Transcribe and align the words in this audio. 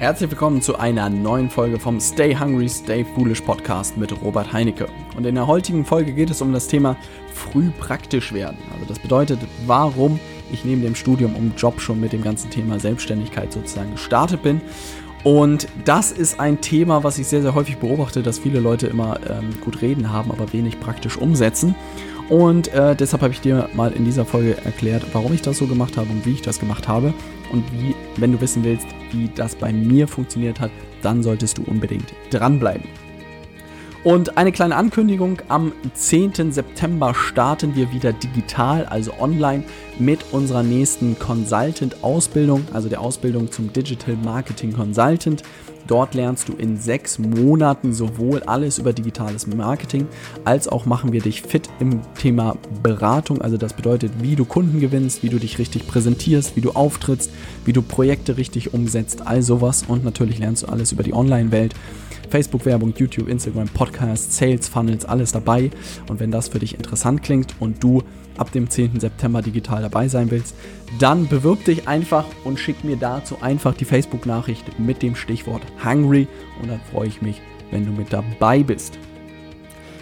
Herzlich 0.00 0.30
willkommen 0.30 0.62
zu 0.62 0.78
einer 0.78 1.10
neuen 1.10 1.50
Folge 1.50 1.78
vom 1.78 2.00
Stay 2.00 2.34
Hungry, 2.34 2.70
Stay 2.70 3.04
Foolish 3.04 3.42
Podcast 3.42 3.98
mit 3.98 4.18
Robert 4.22 4.50
Heinecke. 4.50 4.88
Und 5.14 5.26
in 5.26 5.34
der 5.34 5.46
heutigen 5.46 5.84
Folge 5.84 6.14
geht 6.14 6.30
es 6.30 6.40
um 6.40 6.54
das 6.54 6.68
Thema 6.68 6.96
früh 7.34 7.68
praktisch 7.78 8.32
werden. 8.32 8.56
Also 8.72 8.86
das 8.86 8.98
bedeutet, 8.98 9.40
warum 9.66 10.18
ich 10.50 10.64
neben 10.64 10.80
dem 10.80 10.94
Studium 10.94 11.36
um 11.36 11.52
Job 11.54 11.82
schon 11.82 12.00
mit 12.00 12.14
dem 12.14 12.22
ganzen 12.22 12.48
Thema 12.48 12.80
Selbstständigkeit 12.80 13.52
sozusagen 13.52 13.92
gestartet 13.92 14.42
bin. 14.42 14.62
Und 15.22 15.68
das 15.84 16.12
ist 16.12 16.40
ein 16.40 16.62
Thema, 16.62 17.04
was 17.04 17.18
ich 17.18 17.26
sehr, 17.26 17.42
sehr 17.42 17.54
häufig 17.54 17.76
beobachte, 17.76 18.22
dass 18.22 18.38
viele 18.38 18.58
Leute 18.58 18.86
immer 18.86 19.20
ähm, 19.28 19.50
gut 19.60 19.82
reden 19.82 20.10
haben, 20.10 20.30
aber 20.30 20.50
wenig 20.54 20.80
praktisch 20.80 21.18
umsetzen. 21.18 21.74
Und 22.30 22.72
äh, 22.72 22.96
deshalb 22.96 23.22
habe 23.22 23.34
ich 23.34 23.42
dir 23.42 23.68
mal 23.74 23.92
in 23.92 24.06
dieser 24.06 24.24
Folge 24.24 24.56
erklärt, 24.64 25.04
warum 25.12 25.34
ich 25.34 25.42
das 25.42 25.58
so 25.58 25.66
gemacht 25.66 25.98
habe 25.98 26.08
und 26.08 26.24
wie 26.24 26.32
ich 26.32 26.40
das 26.40 26.58
gemacht 26.58 26.88
habe. 26.88 27.12
Und 27.52 27.64
wie, 27.72 27.94
wenn 28.16 28.32
du 28.32 28.40
wissen 28.40 28.64
willst, 28.64 28.86
wie 29.12 29.28
das 29.34 29.54
bei 29.54 29.72
mir 29.72 30.08
funktioniert 30.08 30.60
hat, 30.60 30.70
dann 31.02 31.22
solltest 31.22 31.58
du 31.58 31.62
unbedingt 31.64 32.12
dranbleiben. 32.30 32.88
Und 34.02 34.38
eine 34.38 34.50
kleine 34.50 34.76
Ankündigung, 34.76 35.42
am 35.48 35.72
10. 35.92 36.52
September 36.52 37.12
starten 37.14 37.76
wir 37.76 37.92
wieder 37.92 38.14
digital, 38.14 38.86
also 38.86 39.12
online, 39.20 39.64
mit 39.98 40.20
unserer 40.32 40.62
nächsten 40.62 41.18
Consultant-Ausbildung, 41.18 42.64
also 42.72 42.88
der 42.88 43.02
Ausbildung 43.02 43.52
zum 43.52 43.70
Digital 43.70 44.16
Marketing 44.16 44.72
Consultant. 44.72 45.42
Dort 45.86 46.14
lernst 46.14 46.48
du 46.48 46.54
in 46.54 46.78
sechs 46.78 47.18
Monaten 47.18 47.92
sowohl 47.92 48.42
alles 48.44 48.78
über 48.78 48.94
digitales 48.94 49.46
Marketing, 49.46 50.06
als 50.46 50.66
auch 50.66 50.86
machen 50.86 51.12
wir 51.12 51.20
dich 51.20 51.42
fit 51.42 51.68
im 51.78 52.00
Thema 52.14 52.56
Beratung. 52.82 53.42
Also 53.42 53.58
das 53.58 53.74
bedeutet, 53.74 54.12
wie 54.22 54.34
du 54.34 54.46
Kunden 54.46 54.80
gewinnst, 54.80 55.22
wie 55.22 55.28
du 55.28 55.38
dich 55.38 55.58
richtig 55.58 55.86
präsentierst, 55.86 56.56
wie 56.56 56.62
du 56.62 56.70
auftrittst, 56.70 57.30
wie 57.66 57.74
du 57.74 57.82
Projekte 57.82 58.38
richtig 58.38 58.72
umsetzt, 58.72 59.26
all 59.26 59.42
sowas. 59.42 59.84
Und 59.88 60.04
natürlich 60.04 60.38
lernst 60.38 60.62
du 60.62 60.68
alles 60.68 60.92
über 60.92 61.02
die 61.02 61.12
Online-Welt. 61.12 61.74
Facebook-Werbung, 62.30 62.94
YouTube, 62.96 63.28
Instagram, 63.28 63.68
Podcast, 63.68 64.32
Sales, 64.32 64.68
Funnels, 64.68 65.04
alles 65.04 65.32
dabei. 65.32 65.70
Und 66.08 66.20
wenn 66.20 66.30
das 66.30 66.48
für 66.48 66.58
dich 66.58 66.74
interessant 66.74 67.22
klingt 67.22 67.54
und 67.60 67.82
du 67.82 68.02
ab 68.38 68.52
dem 68.52 68.70
10. 68.70 69.00
September 69.00 69.42
digital 69.42 69.82
dabei 69.82 70.08
sein 70.08 70.30
willst, 70.30 70.54
dann 70.98 71.28
bewirb 71.28 71.64
dich 71.64 71.88
einfach 71.88 72.24
und 72.44 72.58
schick 72.58 72.84
mir 72.84 72.96
dazu 72.96 73.36
einfach 73.42 73.74
die 73.74 73.84
Facebook-Nachricht 73.84 74.78
mit 74.78 75.02
dem 75.02 75.14
Stichwort 75.14 75.62
Hungry 75.84 76.26
und 76.62 76.70
dann 76.70 76.80
freue 76.90 77.08
ich 77.08 77.20
mich, 77.20 77.42
wenn 77.70 77.84
du 77.84 77.92
mit 77.92 78.12
dabei 78.12 78.62
bist. 78.62 78.98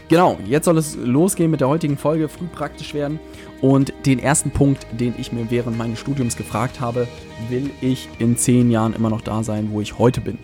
Genau, 0.09 0.39
jetzt 0.47 0.65
soll 0.65 0.79
es 0.79 0.97
losgehen 0.97 1.51
mit 1.51 1.61
der 1.61 1.69
heutigen 1.69 1.99
Folge, 1.99 2.29
früh 2.29 2.47
praktisch 2.47 2.95
werden. 2.95 3.21
Und 3.61 3.93
den 4.07 4.19
ersten 4.19 4.51
Punkt, 4.51 4.87
den 4.93 5.15
ich 5.19 5.33
mir 5.33 5.51
während 5.51 5.77
meines 5.77 5.99
Studiums 5.99 6.37
gefragt 6.37 6.81
habe, 6.81 7.07
will 7.51 7.71
ich 7.83 8.09
in 8.19 8.37
zehn 8.37 8.71
Jahren 8.71 8.95
immer 8.95 9.11
noch 9.11 9.21
da 9.21 9.43
sein, 9.43 9.69
wo 9.71 9.83
ich 9.83 9.99
heute 9.99 10.23
bin? 10.23 10.39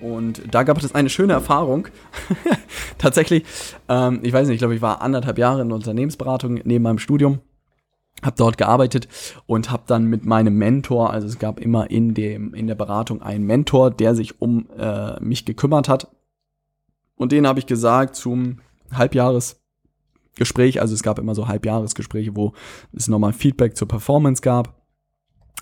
Und 0.00 0.42
da 0.50 0.62
gab 0.62 0.78
es 0.82 0.94
eine 0.94 1.10
schöne 1.10 1.32
Erfahrung. 1.32 1.88
Tatsächlich, 2.98 3.44
ähm, 3.88 4.20
ich 4.22 4.32
weiß 4.32 4.46
nicht, 4.46 4.54
ich 4.54 4.60
glaube, 4.60 4.74
ich 4.74 4.82
war 4.82 5.02
anderthalb 5.02 5.38
Jahre 5.38 5.62
in 5.62 5.72
Unternehmensberatung 5.72 6.60
neben 6.64 6.82
meinem 6.82 6.98
Studium, 6.98 7.40
habe 8.22 8.36
dort 8.36 8.58
gearbeitet 8.58 9.08
und 9.46 9.70
habe 9.70 9.84
dann 9.86 10.06
mit 10.06 10.24
meinem 10.24 10.56
Mentor, 10.56 11.10
also 11.10 11.26
es 11.26 11.38
gab 11.38 11.60
immer 11.60 11.90
in 11.90 12.14
dem 12.14 12.54
in 12.54 12.66
der 12.66 12.74
Beratung 12.74 13.22
einen 13.22 13.44
Mentor, 13.44 13.90
der 13.90 14.14
sich 14.14 14.40
um 14.40 14.68
äh, 14.78 15.20
mich 15.20 15.44
gekümmert 15.44 15.88
hat. 15.88 16.08
Und 17.16 17.32
den 17.32 17.46
habe 17.46 17.58
ich 17.58 17.66
gesagt 17.66 18.16
zum 18.16 18.60
Halbjahresgespräch, 18.92 20.80
also 20.80 20.94
es 20.94 21.02
gab 21.02 21.18
immer 21.18 21.34
so 21.34 21.48
Halbjahresgespräche, 21.48 22.34
wo 22.34 22.54
es 22.92 23.08
nochmal 23.08 23.32
Feedback 23.32 23.76
zur 23.76 23.88
Performance 23.88 24.40
gab. 24.42 24.80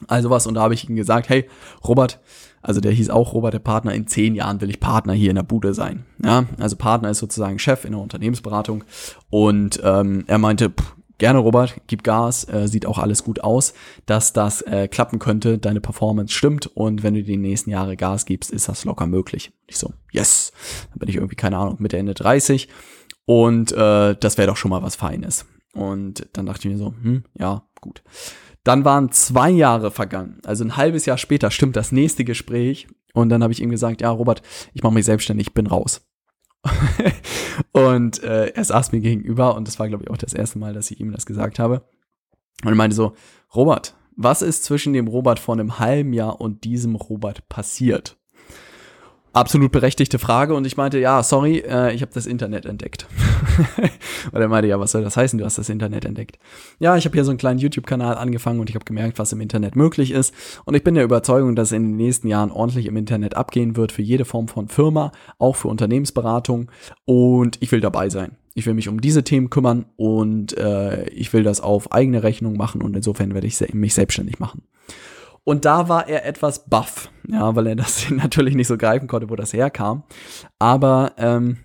Also 0.06 0.30
was, 0.30 0.46
und 0.46 0.54
da 0.54 0.62
habe 0.62 0.74
ich 0.74 0.88
ihm 0.88 0.94
gesagt, 0.94 1.28
hey, 1.28 1.48
Robert, 1.84 2.20
also 2.62 2.80
der 2.80 2.92
hieß 2.92 3.10
auch 3.10 3.34
Robert, 3.34 3.54
der 3.54 3.58
Partner, 3.60 3.94
in 3.94 4.06
zehn 4.06 4.34
Jahren 4.34 4.60
will 4.60 4.70
ich 4.70 4.80
Partner 4.80 5.12
hier 5.12 5.30
in 5.30 5.36
der 5.36 5.42
Bude 5.42 5.74
sein. 5.74 6.04
Ja, 6.24 6.46
also 6.58 6.76
Partner 6.76 7.10
ist 7.10 7.18
sozusagen 7.18 7.58
Chef 7.58 7.84
in 7.84 7.92
der 7.92 8.00
Unternehmensberatung. 8.00 8.84
Und 9.30 9.80
ähm, 9.82 10.24
er 10.26 10.38
meinte, 10.38 10.70
pff, 10.70 10.96
gerne 11.18 11.40
Robert, 11.40 11.80
gib 11.86 12.04
Gas, 12.04 12.48
äh, 12.48 12.66
sieht 12.68 12.86
auch 12.86 12.98
alles 12.98 13.24
gut 13.24 13.42
aus, 13.42 13.74
dass 14.06 14.32
das 14.32 14.62
äh, 14.62 14.88
klappen 14.88 15.18
könnte, 15.18 15.58
deine 15.58 15.80
Performance 15.80 16.32
stimmt 16.32 16.66
und 16.66 17.02
wenn 17.02 17.14
du 17.14 17.22
die 17.22 17.36
nächsten 17.36 17.70
Jahre 17.70 17.96
Gas 17.96 18.24
gibst, 18.24 18.50
ist 18.50 18.68
das 18.68 18.84
locker 18.84 19.06
möglich. 19.06 19.52
Ich 19.66 19.78
so, 19.78 19.92
yes, 20.12 20.52
dann 20.90 21.00
bin 21.00 21.08
ich 21.08 21.16
irgendwie, 21.16 21.36
keine 21.36 21.58
Ahnung, 21.58 21.76
Mitte, 21.80 21.98
Ende 21.98 22.14
30 22.14 22.68
und 23.26 23.72
äh, 23.72 24.16
das 24.18 24.38
wäre 24.38 24.48
doch 24.48 24.56
schon 24.56 24.70
mal 24.70 24.82
was 24.82 24.96
Feines. 24.96 25.44
Und 25.74 26.26
dann 26.32 26.46
dachte 26.46 26.66
ich 26.66 26.74
mir 26.74 26.78
so, 26.78 26.94
hm, 27.02 27.24
ja, 27.34 27.62
gut. 27.80 28.02
Dann 28.68 28.84
waren 28.84 29.10
zwei 29.12 29.48
Jahre 29.48 29.90
vergangen. 29.90 30.42
Also 30.44 30.62
ein 30.62 30.76
halbes 30.76 31.06
Jahr 31.06 31.16
später 31.16 31.50
stimmt 31.50 31.74
das 31.74 31.90
nächste 31.90 32.22
Gespräch. 32.22 32.86
Und 33.14 33.30
dann 33.30 33.42
habe 33.42 33.50
ich 33.50 33.62
ihm 33.62 33.70
gesagt, 33.70 34.02
ja, 34.02 34.10
Robert, 34.10 34.42
ich 34.74 34.82
mache 34.82 34.92
mich 34.92 35.06
selbstständig, 35.06 35.46
ich 35.46 35.54
bin 35.54 35.66
raus. 35.66 36.06
und 37.72 38.22
äh, 38.22 38.48
er 38.48 38.64
saß 38.64 38.92
mir 38.92 39.00
gegenüber 39.00 39.56
und 39.56 39.66
das 39.66 39.78
war, 39.78 39.88
glaube 39.88 40.04
ich, 40.04 40.10
auch 40.10 40.18
das 40.18 40.34
erste 40.34 40.58
Mal, 40.58 40.74
dass 40.74 40.90
ich 40.90 41.00
ihm 41.00 41.12
das 41.12 41.24
gesagt 41.24 41.58
habe. 41.58 41.88
Und 42.62 42.76
meinte 42.76 42.94
so, 42.94 43.14
Robert, 43.54 43.94
was 44.16 44.42
ist 44.42 44.64
zwischen 44.64 44.92
dem 44.92 45.08
Robert 45.08 45.38
vor 45.38 45.54
einem 45.54 45.78
halben 45.78 46.12
Jahr 46.12 46.38
und 46.38 46.64
diesem 46.64 46.94
Robert 46.94 47.48
passiert? 47.48 48.17
Absolut 49.38 49.72
berechtigte 49.72 50.18
Frage 50.18 50.54
und 50.54 50.66
ich 50.66 50.76
meinte, 50.76 50.98
ja, 50.98 51.22
sorry, 51.22 51.58
äh, 51.58 51.94
ich 51.94 52.02
habe 52.02 52.12
das 52.12 52.26
Internet 52.26 52.66
entdeckt. 52.66 53.06
und 54.32 54.40
er 54.40 54.48
meinte, 54.48 54.68
ja, 54.68 54.78
was 54.80 54.92
soll 54.92 55.02
das 55.02 55.16
heißen, 55.16 55.38
du 55.38 55.44
hast 55.44 55.58
das 55.58 55.68
Internet 55.68 56.04
entdeckt? 56.04 56.38
Ja, 56.78 56.96
ich 56.96 57.04
habe 57.04 57.14
hier 57.14 57.24
so 57.24 57.30
einen 57.30 57.38
kleinen 57.38 57.58
YouTube-Kanal 57.58 58.16
angefangen 58.16 58.60
und 58.60 58.68
ich 58.68 58.74
habe 58.74 58.84
gemerkt, 58.84 59.18
was 59.18 59.32
im 59.32 59.40
Internet 59.40 59.76
möglich 59.76 60.10
ist 60.10 60.34
und 60.64 60.74
ich 60.74 60.82
bin 60.82 60.94
der 60.94 61.04
Überzeugung, 61.04 61.54
dass 61.54 61.72
in 61.72 61.84
den 61.84 61.96
nächsten 61.96 62.28
Jahren 62.28 62.50
ordentlich 62.50 62.86
im 62.86 62.96
Internet 62.96 63.36
abgehen 63.36 63.76
wird 63.76 63.92
für 63.92 64.02
jede 64.02 64.24
Form 64.24 64.48
von 64.48 64.68
Firma, 64.68 65.12
auch 65.38 65.56
für 65.56 65.68
Unternehmensberatung 65.68 66.70
und 67.04 67.58
ich 67.60 67.70
will 67.72 67.80
dabei 67.80 68.08
sein. 68.08 68.32
Ich 68.54 68.66
will 68.66 68.74
mich 68.74 68.88
um 68.88 69.00
diese 69.00 69.22
Themen 69.22 69.50
kümmern 69.50 69.86
und 69.96 70.56
äh, 70.58 71.08
ich 71.10 71.32
will 71.32 71.44
das 71.44 71.60
auf 71.60 71.92
eigene 71.92 72.24
Rechnung 72.24 72.56
machen 72.56 72.82
und 72.82 72.96
insofern 72.96 73.32
werde 73.34 73.46
ich 73.46 73.72
mich 73.72 73.94
selbstständig 73.94 74.40
machen. 74.40 74.62
Und 75.48 75.64
da 75.64 75.88
war 75.88 76.06
er 76.06 76.26
etwas 76.26 76.66
baff, 76.66 77.10
ja, 77.26 77.56
weil 77.56 77.68
er 77.68 77.76
das 77.76 78.10
natürlich 78.10 78.54
nicht 78.54 78.66
so 78.66 78.76
greifen 78.76 79.08
konnte, 79.08 79.30
wo 79.30 79.34
das 79.34 79.54
herkam. 79.54 80.02
Aber 80.58 81.12
ähm, 81.16 81.56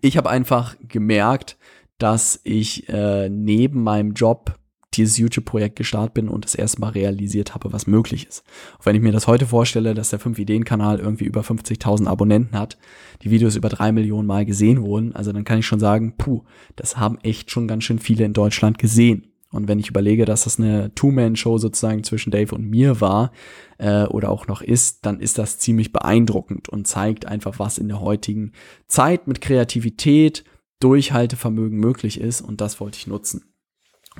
ich 0.00 0.16
habe 0.16 0.30
einfach 0.30 0.76
gemerkt, 0.80 1.58
dass 1.98 2.40
ich 2.42 2.88
äh, 2.88 3.28
neben 3.28 3.82
meinem 3.82 4.14
Job 4.14 4.58
dieses 4.94 5.18
YouTube-Projekt 5.18 5.76
gestartet 5.76 6.14
bin 6.14 6.30
und 6.30 6.46
das 6.46 6.54
erste 6.54 6.80
Mal 6.80 6.92
realisiert 6.92 7.54
habe, 7.54 7.70
was 7.70 7.86
möglich 7.86 8.26
ist. 8.26 8.44
Auch 8.78 8.86
wenn 8.86 8.96
ich 8.96 9.02
mir 9.02 9.12
das 9.12 9.26
heute 9.26 9.44
vorstelle, 9.44 9.92
dass 9.92 10.08
der 10.08 10.20
5-Ideen-Kanal 10.20 10.98
irgendwie 10.98 11.26
über 11.26 11.42
50.000 11.42 12.06
Abonnenten 12.06 12.58
hat, 12.58 12.78
die 13.20 13.30
Videos 13.30 13.56
über 13.56 13.68
drei 13.68 13.92
Millionen 13.92 14.26
Mal 14.26 14.46
gesehen 14.46 14.80
wurden, 14.80 15.14
also 15.14 15.32
dann 15.32 15.44
kann 15.44 15.58
ich 15.58 15.66
schon 15.66 15.80
sagen, 15.80 16.14
puh, 16.16 16.44
das 16.76 16.96
haben 16.96 17.18
echt 17.22 17.50
schon 17.50 17.68
ganz 17.68 17.84
schön 17.84 17.98
viele 17.98 18.24
in 18.24 18.32
Deutschland 18.32 18.78
gesehen. 18.78 19.31
Und 19.52 19.68
wenn 19.68 19.78
ich 19.78 19.88
überlege, 19.88 20.24
dass 20.24 20.44
das 20.44 20.58
eine 20.58 20.94
Two-Man-Show 20.94 21.58
sozusagen 21.58 22.02
zwischen 22.02 22.30
Dave 22.30 22.54
und 22.54 22.68
mir 22.68 23.00
war 23.00 23.32
äh, 23.78 24.04
oder 24.04 24.30
auch 24.30 24.46
noch 24.46 24.62
ist, 24.62 25.04
dann 25.06 25.20
ist 25.20 25.38
das 25.38 25.58
ziemlich 25.58 25.92
beeindruckend 25.92 26.68
und 26.68 26.86
zeigt 26.86 27.26
einfach, 27.26 27.58
was 27.58 27.78
in 27.78 27.88
der 27.88 28.00
heutigen 28.00 28.52
Zeit 28.88 29.28
mit 29.28 29.40
Kreativität, 29.40 30.44
Durchhaltevermögen 30.80 31.78
möglich 31.78 32.20
ist. 32.20 32.40
Und 32.40 32.60
das 32.60 32.80
wollte 32.80 32.98
ich 32.98 33.06
nutzen. 33.06 33.52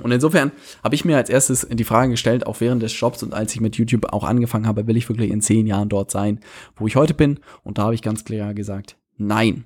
Und 0.01 0.11
insofern 0.11 0.51
habe 0.83 0.95
ich 0.95 1.05
mir 1.05 1.17
als 1.17 1.29
erstes 1.29 1.67
die 1.69 1.83
Frage 1.83 2.11
gestellt, 2.11 2.47
auch 2.47 2.61
während 2.61 2.81
des 2.81 2.97
Jobs 2.99 3.21
und 3.21 3.33
als 3.33 3.53
ich 3.53 3.61
mit 3.61 3.75
YouTube 3.75 4.11
auch 4.11 4.23
angefangen 4.23 4.65
habe, 4.65 4.87
will 4.87 4.97
ich 4.97 5.07
wirklich 5.07 5.29
in 5.29 5.41
zehn 5.41 5.67
Jahren 5.67 5.89
dort 5.89 6.09
sein, 6.09 6.39
wo 6.75 6.87
ich 6.87 6.95
heute 6.95 7.13
bin? 7.13 7.39
Und 7.63 7.77
da 7.77 7.83
habe 7.83 7.95
ich 7.95 8.01
ganz 8.01 8.23
klar 8.23 8.53
gesagt, 8.53 8.97
nein. 9.17 9.65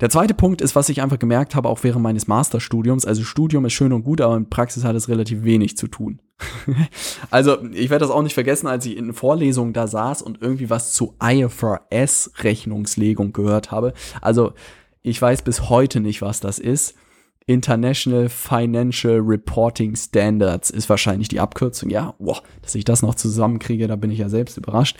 Der 0.00 0.10
zweite 0.10 0.34
Punkt 0.34 0.60
ist, 0.60 0.74
was 0.76 0.88
ich 0.88 1.02
einfach 1.02 1.18
gemerkt 1.18 1.54
habe, 1.54 1.68
auch 1.68 1.78
während 1.82 2.02
meines 2.02 2.26
Masterstudiums. 2.26 3.06
Also 3.06 3.22
Studium 3.24 3.64
ist 3.64 3.72
schön 3.72 3.92
und 3.92 4.02
gut, 4.04 4.20
aber 4.20 4.36
in 4.36 4.50
Praxis 4.50 4.84
hat 4.84 4.96
es 4.96 5.08
relativ 5.08 5.44
wenig 5.44 5.76
zu 5.76 5.88
tun. 5.88 6.20
also 7.30 7.58
ich 7.72 7.90
werde 7.90 8.04
das 8.04 8.10
auch 8.10 8.22
nicht 8.22 8.34
vergessen, 8.34 8.66
als 8.66 8.84
ich 8.86 8.96
in 8.96 9.12
Vorlesungen 9.12 9.72
da 9.72 9.86
saß 9.86 10.22
und 10.22 10.42
irgendwie 10.42 10.70
was 10.70 10.92
zu 10.92 11.14
IFRS-Rechnungslegung 11.22 13.32
gehört 13.32 13.70
habe. 13.70 13.92
Also 14.20 14.54
ich 15.02 15.20
weiß 15.20 15.42
bis 15.42 15.68
heute 15.68 16.00
nicht, 16.00 16.22
was 16.22 16.40
das 16.40 16.58
ist. 16.58 16.96
International 17.46 18.30
Financial 18.30 19.20
Reporting 19.20 19.94
Standards 19.96 20.70
ist 20.70 20.88
wahrscheinlich 20.88 21.28
die 21.28 21.40
Abkürzung. 21.40 21.90
Ja, 21.90 22.14
boah, 22.18 22.42
dass 22.62 22.74
ich 22.74 22.84
das 22.84 23.02
noch 23.02 23.14
zusammenkriege, 23.14 23.86
da 23.86 23.96
bin 23.96 24.10
ich 24.10 24.18
ja 24.18 24.30
selbst 24.30 24.56
überrascht. 24.56 24.96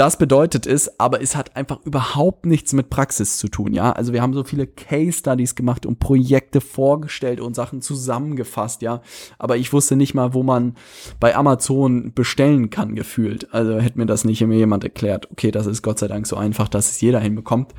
Das 0.00 0.16
bedeutet 0.16 0.66
es, 0.66 0.98
aber 0.98 1.20
es 1.20 1.36
hat 1.36 1.56
einfach 1.56 1.84
überhaupt 1.84 2.46
nichts 2.46 2.72
mit 2.72 2.88
Praxis 2.88 3.36
zu 3.36 3.48
tun, 3.48 3.74
ja. 3.74 3.92
Also 3.92 4.14
wir 4.14 4.22
haben 4.22 4.32
so 4.32 4.44
viele 4.44 4.66
Case 4.66 5.18
Studies 5.18 5.54
gemacht 5.54 5.84
und 5.84 5.98
Projekte 5.98 6.62
vorgestellt 6.62 7.38
und 7.38 7.54
Sachen 7.54 7.82
zusammengefasst, 7.82 8.80
ja. 8.80 9.02
Aber 9.38 9.58
ich 9.58 9.74
wusste 9.74 9.96
nicht 9.96 10.14
mal, 10.14 10.32
wo 10.32 10.42
man 10.42 10.74
bei 11.20 11.36
Amazon 11.36 12.14
bestellen 12.14 12.70
kann, 12.70 12.94
gefühlt. 12.94 13.52
Also 13.52 13.78
hätte 13.78 13.98
mir 13.98 14.06
das 14.06 14.24
nicht 14.24 14.40
immer 14.40 14.54
jemand 14.54 14.84
erklärt. 14.84 15.30
Okay, 15.32 15.50
das 15.50 15.66
ist 15.66 15.82
Gott 15.82 15.98
sei 15.98 16.08
Dank 16.08 16.26
so 16.26 16.36
einfach, 16.36 16.68
dass 16.68 16.90
es 16.90 17.02
jeder 17.02 17.20
hinbekommt. 17.20 17.74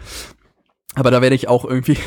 aber 0.94 1.10
da 1.10 1.24
werde 1.24 1.36
ich 1.36 1.48
auch 1.48 1.66
irgendwie 1.66 1.98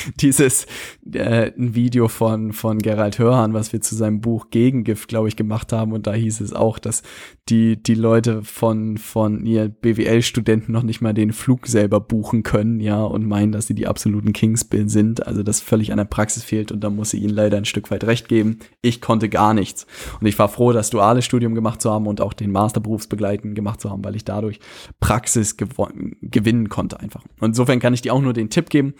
dieses 0.20 0.66
äh, 1.12 1.52
ein 1.56 1.74
Video 1.74 2.08
von 2.08 2.52
von 2.52 2.78
Gerald 2.78 3.18
Hörhan, 3.18 3.54
was 3.54 3.72
wir 3.72 3.80
zu 3.80 3.94
seinem 3.94 4.20
Buch 4.20 4.50
Gegengift, 4.50 5.08
glaube 5.08 5.28
ich, 5.28 5.36
gemacht 5.36 5.72
haben. 5.72 5.92
Und 5.92 6.06
da 6.06 6.14
hieß 6.14 6.40
es 6.40 6.52
auch, 6.52 6.78
dass 6.78 7.02
die 7.48 7.82
die 7.82 7.94
Leute 7.94 8.42
von 8.42 8.98
von 8.98 9.44
ihr 9.46 9.68
BWL 9.68 10.22
Studenten 10.22 10.72
noch 10.72 10.82
nicht 10.82 11.00
mal 11.00 11.14
den 11.14 11.32
Flug 11.32 11.66
selber 11.66 12.00
buchen 12.00 12.42
können, 12.42 12.80
ja, 12.80 13.02
und 13.02 13.26
meinen, 13.26 13.52
dass 13.52 13.66
sie 13.66 13.74
die 13.74 13.86
absoluten 13.86 14.32
Kingsbill 14.32 14.88
sind, 14.88 15.26
also 15.26 15.42
das 15.42 15.60
völlig 15.60 15.92
an 15.92 15.98
der 15.98 16.04
Praxis 16.04 16.42
fehlt. 16.42 16.72
Und 16.72 16.82
da 16.82 16.90
muss 16.90 17.14
ich 17.14 17.22
ihnen 17.22 17.34
leider 17.34 17.56
ein 17.56 17.64
Stück 17.64 17.90
weit 17.90 18.04
recht 18.04 18.28
geben. 18.28 18.58
Ich 18.82 19.00
konnte 19.00 19.28
gar 19.28 19.54
nichts. 19.54 19.86
Und 20.20 20.26
ich 20.26 20.38
war 20.38 20.48
froh, 20.48 20.72
das 20.72 20.90
duale 20.90 21.22
Studium 21.22 21.54
gemacht 21.54 21.80
zu 21.80 21.90
haben 21.90 22.06
und 22.06 22.20
auch 22.20 22.32
den 22.32 22.52
Masterberufsbegleiten 22.52 23.54
gemacht 23.54 23.80
zu 23.80 23.90
haben, 23.90 24.04
weil 24.04 24.16
ich 24.16 24.24
dadurch 24.24 24.60
Praxis 25.00 25.56
gewinnen 25.56 26.68
konnte 26.68 27.00
einfach. 27.00 27.24
Und 27.40 27.48
insofern 27.48 27.80
kann 27.80 27.94
ich 27.94 28.02
dir 28.02 28.14
auch 28.14 28.22
nur 28.22 28.32
den 28.32 28.50
Tipp 28.50 28.70
geben, 28.70 28.94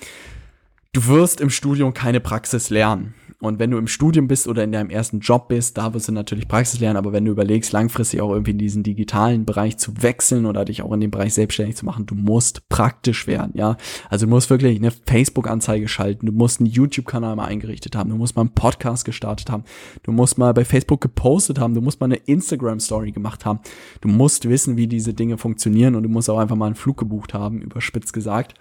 du 0.92 1.06
wirst 1.06 1.40
im 1.40 1.50
Studium 1.50 1.94
keine 1.94 2.20
Praxis 2.20 2.70
lernen. 2.70 3.14
Und 3.42 3.58
wenn 3.58 3.70
du 3.70 3.78
im 3.78 3.86
Studium 3.86 4.28
bist 4.28 4.46
oder 4.46 4.64
in 4.64 4.72
deinem 4.72 4.90
ersten 4.90 5.20
Job 5.20 5.48
bist, 5.48 5.78
da 5.78 5.94
wirst 5.94 6.08
du 6.08 6.12
natürlich 6.12 6.46
Praxis 6.46 6.78
lernen, 6.78 6.98
aber 6.98 7.14
wenn 7.14 7.24
du 7.24 7.32
überlegst, 7.32 7.72
langfristig 7.72 8.20
auch 8.20 8.30
irgendwie 8.30 8.50
in 8.50 8.58
diesen 8.58 8.82
digitalen 8.82 9.46
Bereich 9.46 9.78
zu 9.78 10.02
wechseln 10.02 10.44
oder 10.44 10.66
dich 10.66 10.82
auch 10.82 10.92
in 10.92 11.00
dem 11.00 11.10
Bereich 11.10 11.32
selbstständig 11.32 11.76
zu 11.76 11.86
machen, 11.86 12.04
du 12.04 12.14
musst 12.14 12.68
praktisch 12.68 13.26
werden, 13.26 13.52
ja. 13.54 13.78
Also 14.10 14.26
du 14.26 14.30
musst 14.30 14.50
wirklich 14.50 14.76
eine 14.76 14.90
Facebook-Anzeige 14.90 15.88
schalten, 15.88 16.26
du 16.26 16.32
musst 16.32 16.60
einen 16.60 16.68
YouTube-Kanal 16.68 17.34
mal 17.34 17.46
eingerichtet 17.46 17.96
haben, 17.96 18.10
du 18.10 18.16
musst 18.16 18.36
mal 18.36 18.42
einen 18.42 18.54
Podcast 18.54 19.06
gestartet 19.06 19.48
haben, 19.48 19.64
du 20.02 20.12
musst 20.12 20.36
mal 20.36 20.52
bei 20.52 20.66
Facebook 20.66 21.00
gepostet 21.00 21.58
haben, 21.58 21.72
du 21.72 21.80
musst 21.80 21.98
mal 22.00 22.06
eine 22.06 22.16
Instagram-Story 22.16 23.12
gemacht 23.12 23.46
haben, 23.46 23.60
du 24.02 24.08
musst 24.08 24.50
wissen, 24.50 24.76
wie 24.76 24.86
diese 24.86 25.14
Dinge 25.14 25.38
funktionieren 25.38 25.94
und 25.94 26.02
du 26.02 26.10
musst 26.10 26.28
auch 26.28 26.38
einfach 26.38 26.56
mal 26.56 26.66
einen 26.66 26.74
Flug 26.74 26.98
gebucht 26.98 27.32
haben, 27.32 27.62
überspitzt 27.62 28.12
gesagt. 28.12 28.54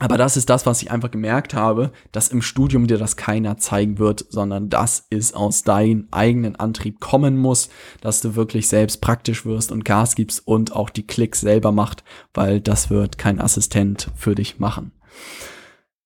Aber 0.00 0.16
das 0.16 0.38
ist 0.38 0.48
das, 0.48 0.64
was 0.64 0.80
ich 0.80 0.90
einfach 0.90 1.10
gemerkt 1.10 1.52
habe, 1.52 1.92
dass 2.10 2.28
im 2.28 2.40
Studium 2.40 2.86
dir 2.86 2.96
das 2.96 3.16
keiner 3.16 3.58
zeigen 3.58 3.98
wird, 3.98 4.24
sondern 4.30 4.70
das 4.70 5.06
ist 5.10 5.36
aus 5.36 5.62
deinem 5.62 6.08
eigenen 6.10 6.56
Antrieb 6.56 7.00
kommen 7.00 7.36
muss, 7.36 7.68
dass 8.00 8.22
du 8.22 8.34
wirklich 8.34 8.66
selbst 8.66 9.02
praktisch 9.02 9.44
wirst 9.44 9.70
und 9.70 9.84
Gas 9.84 10.14
gibst 10.14 10.46
und 10.46 10.74
auch 10.74 10.88
die 10.88 11.06
Klicks 11.06 11.40
selber 11.40 11.70
macht, 11.70 12.02
weil 12.32 12.60
das 12.60 12.88
wird 12.88 13.18
kein 13.18 13.40
Assistent 13.40 14.10
für 14.16 14.34
dich 14.34 14.58
machen. 14.58 14.92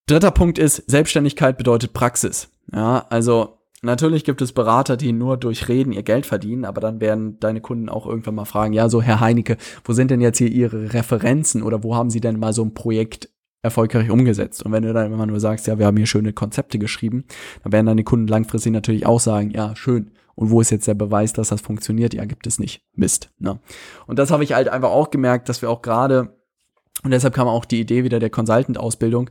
Dritter 0.06 0.32
Punkt 0.32 0.58
ist, 0.58 0.82
Selbstständigkeit 0.88 1.56
bedeutet 1.56 1.92
Praxis. 1.92 2.48
Ja, 2.72 3.06
also 3.08 3.58
Natürlich 3.84 4.24
gibt 4.24 4.40
es 4.40 4.52
Berater, 4.52 4.96
die 4.96 5.12
nur 5.12 5.36
durch 5.36 5.68
Reden 5.68 5.92
ihr 5.92 6.02
Geld 6.02 6.24
verdienen, 6.24 6.64
aber 6.64 6.80
dann 6.80 7.02
werden 7.02 7.38
deine 7.38 7.60
Kunden 7.60 7.90
auch 7.90 8.06
irgendwann 8.06 8.34
mal 8.34 8.46
fragen, 8.46 8.72
ja, 8.72 8.88
so 8.88 9.02
Herr 9.02 9.20
Heinecke, 9.20 9.58
wo 9.84 9.92
sind 9.92 10.10
denn 10.10 10.22
jetzt 10.22 10.38
hier 10.38 10.48
Ihre 10.48 10.94
Referenzen 10.94 11.62
oder 11.62 11.82
wo 11.82 11.94
haben 11.94 12.08
Sie 12.08 12.22
denn 12.22 12.38
mal 12.38 12.54
so 12.54 12.64
ein 12.64 12.72
Projekt 12.72 13.28
erfolgreich 13.64 14.10
umgesetzt. 14.10 14.62
Und 14.62 14.72
wenn 14.72 14.82
du 14.82 14.92
dann 14.92 15.10
immer 15.10 15.26
nur 15.26 15.40
sagst, 15.40 15.66
ja, 15.66 15.78
wir 15.78 15.86
haben 15.86 15.96
hier 15.96 16.06
schöne 16.06 16.34
Konzepte 16.34 16.78
geschrieben, 16.78 17.24
dann 17.62 17.72
werden 17.72 17.86
deine 17.86 18.04
Kunden 18.04 18.28
langfristig 18.28 18.72
natürlich 18.72 19.06
auch 19.06 19.20
sagen, 19.20 19.50
ja, 19.50 19.74
schön. 19.74 20.10
Und 20.34 20.50
wo 20.50 20.60
ist 20.60 20.70
jetzt 20.70 20.86
der 20.86 20.94
Beweis, 20.94 21.32
dass 21.32 21.48
das 21.48 21.62
funktioniert? 21.62 22.12
Ja, 22.12 22.26
gibt 22.26 22.46
es 22.46 22.58
nicht. 22.58 22.84
Mist. 22.94 23.30
Ne? 23.38 23.58
Und 24.06 24.18
das 24.18 24.30
habe 24.30 24.44
ich 24.44 24.52
halt 24.52 24.68
einfach 24.68 24.90
auch 24.90 25.10
gemerkt, 25.10 25.48
dass 25.48 25.62
wir 25.62 25.70
auch 25.70 25.80
gerade, 25.80 26.36
und 27.02 27.10
deshalb 27.10 27.34
kam 27.34 27.48
auch 27.48 27.64
die 27.64 27.80
Idee 27.80 28.04
wieder 28.04 28.20
der 28.20 28.30
Consultant-Ausbildung, 28.30 29.30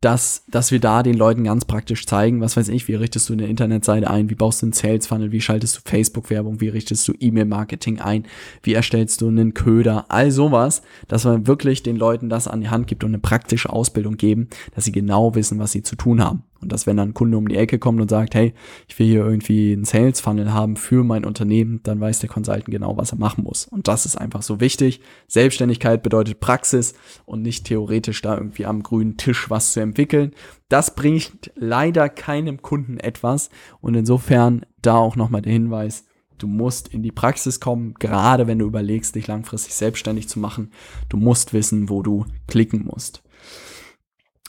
dass, 0.00 0.44
dass 0.48 0.72
wir 0.72 0.80
da 0.80 1.02
den 1.02 1.14
Leuten 1.14 1.44
ganz 1.44 1.64
praktisch 1.64 2.06
zeigen, 2.06 2.40
was 2.40 2.56
weiß 2.56 2.68
ich, 2.68 2.86
wie 2.86 2.94
richtest 2.94 3.28
du 3.28 3.32
eine 3.32 3.46
Internetseite 3.46 4.10
ein, 4.10 4.28
wie 4.28 4.34
baust 4.34 4.60
du 4.60 4.66
einen 4.66 4.72
Sales 4.72 5.06
Funnel, 5.06 5.32
wie 5.32 5.40
schaltest 5.40 5.76
du 5.76 5.80
Facebook-Werbung, 5.84 6.60
wie 6.60 6.68
richtest 6.68 7.08
du 7.08 7.14
E-Mail-Marketing 7.18 8.00
ein, 8.00 8.26
wie 8.62 8.74
erstellst 8.74 9.22
du 9.22 9.28
einen 9.28 9.54
Köder, 9.54 10.06
all 10.08 10.30
sowas, 10.30 10.82
dass 11.08 11.24
man 11.24 11.46
wirklich 11.46 11.82
den 11.82 11.96
Leuten 11.96 12.28
das 12.28 12.46
an 12.46 12.60
die 12.60 12.68
Hand 12.68 12.88
gibt 12.88 13.04
und 13.04 13.10
eine 13.10 13.18
praktische 13.18 13.70
Ausbildung 13.70 14.16
geben, 14.16 14.48
dass 14.74 14.84
sie 14.84 14.92
genau 14.92 15.34
wissen, 15.34 15.58
was 15.58 15.72
sie 15.72 15.82
zu 15.82 15.96
tun 15.96 16.22
haben. 16.22 16.42
Und 16.60 16.72
dass 16.72 16.86
wenn 16.86 16.96
dann 16.96 17.10
ein 17.10 17.14
Kunde 17.14 17.36
um 17.36 17.48
die 17.48 17.56
Ecke 17.56 17.78
kommt 17.78 18.00
und 18.00 18.10
sagt, 18.10 18.34
hey, 18.34 18.54
ich 18.88 18.98
will 18.98 19.06
hier 19.06 19.24
irgendwie 19.24 19.72
einen 19.72 19.84
Sales 19.84 20.20
Funnel 20.20 20.52
haben 20.52 20.76
für 20.76 21.04
mein 21.04 21.24
Unternehmen, 21.24 21.80
dann 21.82 22.00
weiß 22.00 22.20
der 22.20 22.28
Consultant 22.28 22.66
genau, 22.66 22.96
was 22.96 23.12
er 23.12 23.18
machen 23.18 23.44
muss. 23.44 23.66
Und 23.66 23.88
das 23.88 24.06
ist 24.06 24.16
einfach 24.16 24.42
so 24.42 24.60
wichtig. 24.60 25.00
Selbstständigkeit 25.28 26.02
bedeutet 26.02 26.40
Praxis 26.40 26.94
und 27.24 27.42
nicht 27.42 27.66
theoretisch 27.66 28.22
da 28.22 28.36
irgendwie 28.36 28.66
am 28.66 28.82
grünen 28.82 29.16
Tisch 29.16 29.50
was 29.50 29.72
zu 29.72 29.80
entwickeln. 29.80 30.32
Das 30.68 30.94
bringt 30.94 31.52
leider 31.54 32.08
keinem 32.08 32.62
Kunden 32.62 32.98
etwas. 32.98 33.50
Und 33.80 33.94
insofern 33.94 34.64
da 34.82 34.96
auch 34.96 35.16
nochmal 35.16 35.42
der 35.42 35.52
Hinweis, 35.52 36.04
Du 36.38 36.46
musst 36.46 36.88
in 36.88 37.02
die 37.02 37.12
Praxis 37.12 37.60
kommen, 37.60 37.94
gerade 37.94 38.46
wenn 38.46 38.58
du 38.58 38.66
überlegst, 38.66 39.14
dich 39.14 39.26
langfristig 39.26 39.74
selbstständig 39.74 40.28
zu 40.28 40.38
machen. 40.38 40.70
Du 41.08 41.16
musst 41.16 41.52
wissen, 41.52 41.88
wo 41.88 42.02
du 42.02 42.26
klicken 42.46 42.84
musst. 42.84 43.22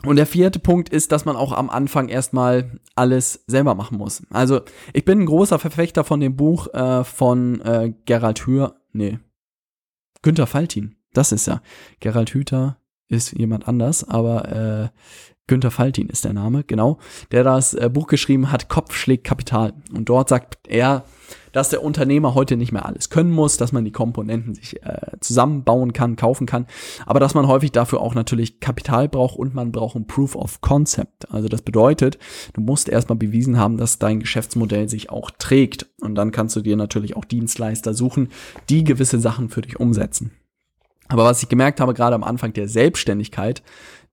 Und 0.04 0.18
der 0.18 0.28
vierte 0.28 0.60
Punkt 0.60 0.90
ist, 0.90 1.12
dass 1.12 1.26
man 1.26 1.36
auch 1.36 1.52
am 1.52 1.70
Anfang 1.70 2.08
erstmal 2.08 2.80
alles 2.96 3.44
selber 3.48 3.74
machen 3.74 3.98
muss. 3.98 4.22
Also 4.30 4.62
ich 4.94 5.06
bin 5.06 5.22
ein 5.22 5.26
großer 5.26 5.58
Verfechter 5.58 6.04
von 6.04 6.20
dem 6.20 6.36
Buch 6.36 6.72
äh, 6.74 7.04
von 7.04 7.62
äh, 7.62 7.94
Gerald 8.06 8.46
Hür, 8.46 8.76
nee, 8.94 9.20
Günther 10.22 10.48
Faltin. 10.48 10.96
Das 11.14 11.32
ist 11.32 11.48
ja. 11.48 11.62
Gerald 12.00 12.30
Hüther 12.30 12.78
ist 13.08 13.32
jemand 13.32 13.68
anders, 13.68 14.04
aber 14.04 14.52
äh, 14.52 14.90
Günther 15.48 15.72
Faltin 15.72 16.10
ist 16.10 16.26
der 16.26 16.34
Name, 16.34 16.64
genau, 16.64 17.00
der 17.32 17.44
das 17.44 17.74
äh, 17.74 17.90
Buch 17.92 18.08
geschrieben 18.08 18.52
hat, 18.52 18.70
Kopf 18.70 18.94
schlägt 18.94 19.24
Kapital. 19.24 19.74
Und 19.94 20.10
dort 20.10 20.30
sagt 20.30 20.60
er, 20.68 21.06
dass 21.54 21.70
der 21.70 21.84
Unternehmer 21.84 22.36
heute 22.36 22.58
nicht 22.58 22.72
mehr 22.72 22.86
alles 22.86 23.10
können 23.10 23.32
muss, 23.32 23.58
dass 23.58 23.72
man 23.72 23.86
die 23.86 23.92
Komponenten 23.92 24.54
sich 24.54 24.84
äh, 24.84 25.18
zusammenbauen 25.22 25.94
kann, 25.94 26.16
kaufen 26.16 26.46
kann, 26.46 26.68
aber 27.06 27.20
dass 27.20 27.34
man 27.34 27.48
häufig 27.48 27.72
dafür 27.72 28.02
auch 28.02 28.14
natürlich 28.14 28.60
Kapital 28.60 29.10
braucht 29.10 29.38
und 29.40 29.56
man 29.56 29.72
braucht 29.72 29.96
ein 29.96 30.06
Proof 30.06 30.36
of 30.36 30.62
Concept. 30.62 31.32
Also 31.32 31.48
das 31.48 31.62
bedeutet, 31.62 32.20
du 32.54 32.62
musst 32.62 32.90
erstmal 32.90 33.18
bewiesen 33.18 33.58
haben, 33.58 33.78
dass 33.78 34.00
dein 34.00 34.20
Geschäftsmodell 34.20 34.90
sich 34.90 35.10
auch 35.10 35.32
trägt. 35.32 35.88
Und 36.02 36.16
dann 36.16 36.32
kannst 36.32 36.56
du 36.56 36.62
dir 36.62 36.76
natürlich 36.76 37.16
auch 37.16 37.26
Dienstleister 37.26 37.94
suchen, 37.94 38.30
die 38.70 38.84
gewisse 38.84 39.20
Sachen 39.20 39.50
für 39.50 39.62
dich 39.62 39.80
umsetzen. 39.80 40.32
Aber 41.07 41.24
was 41.24 41.42
ich 41.42 41.50
gemerkt 41.50 41.80
habe, 41.80 41.94
gerade 41.94 42.15
am 42.15 42.24
Anfang 42.24 42.54
der 42.54 42.68
Selbstständigkeit, 42.68 43.63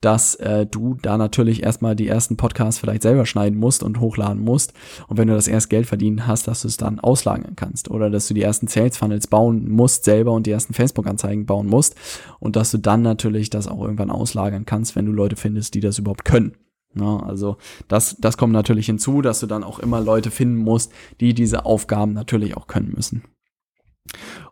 dass 0.04 0.34
äh, 0.34 0.66
du 0.66 0.94
da 1.00 1.16
natürlich 1.16 1.62
erstmal 1.62 1.96
die 1.96 2.08
ersten 2.08 2.36
Podcasts 2.36 2.78
vielleicht 2.78 3.02
selber 3.02 3.24
schneiden 3.24 3.58
musst 3.58 3.82
und 3.82 4.00
hochladen 4.00 4.42
musst. 4.42 4.74
Und 5.08 5.16
wenn 5.16 5.28
du 5.28 5.34
das 5.34 5.48
erst 5.48 5.70
Geld 5.70 5.86
verdienen 5.86 6.26
hast, 6.26 6.46
dass 6.46 6.62
du 6.62 6.68
es 6.68 6.76
dann 6.76 7.00
auslagern 7.00 7.56
kannst. 7.56 7.90
Oder 7.90 8.10
dass 8.10 8.28
du 8.28 8.34
die 8.34 8.42
ersten 8.42 8.66
Sales 8.66 8.98
Funnels 8.98 9.26
bauen 9.26 9.70
musst 9.70 10.04
selber 10.04 10.32
und 10.32 10.46
die 10.46 10.50
ersten 10.50 10.74
Facebook-Anzeigen 10.74 11.46
bauen 11.46 11.68
musst. 11.68 11.94
Und 12.38 12.56
dass 12.56 12.70
du 12.70 12.78
dann 12.78 13.00
natürlich 13.00 13.48
das 13.48 13.66
auch 13.66 13.80
irgendwann 13.80 14.10
auslagern 14.10 14.66
kannst, 14.66 14.94
wenn 14.94 15.06
du 15.06 15.12
Leute 15.12 15.36
findest, 15.36 15.74
die 15.74 15.80
das 15.80 15.98
überhaupt 15.98 16.26
können. 16.26 16.54
Ja, 16.96 17.18
also 17.20 17.56
das, 17.88 18.16
das 18.20 18.36
kommt 18.36 18.52
natürlich 18.52 18.86
hinzu, 18.86 19.20
dass 19.20 19.40
du 19.40 19.46
dann 19.46 19.64
auch 19.64 19.78
immer 19.78 20.00
Leute 20.00 20.30
finden 20.30 20.56
musst, 20.56 20.92
die 21.20 21.34
diese 21.34 21.64
Aufgaben 21.64 22.12
natürlich 22.12 22.56
auch 22.56 22.66
können 22.66 22.92
müssen. 22.94 23.24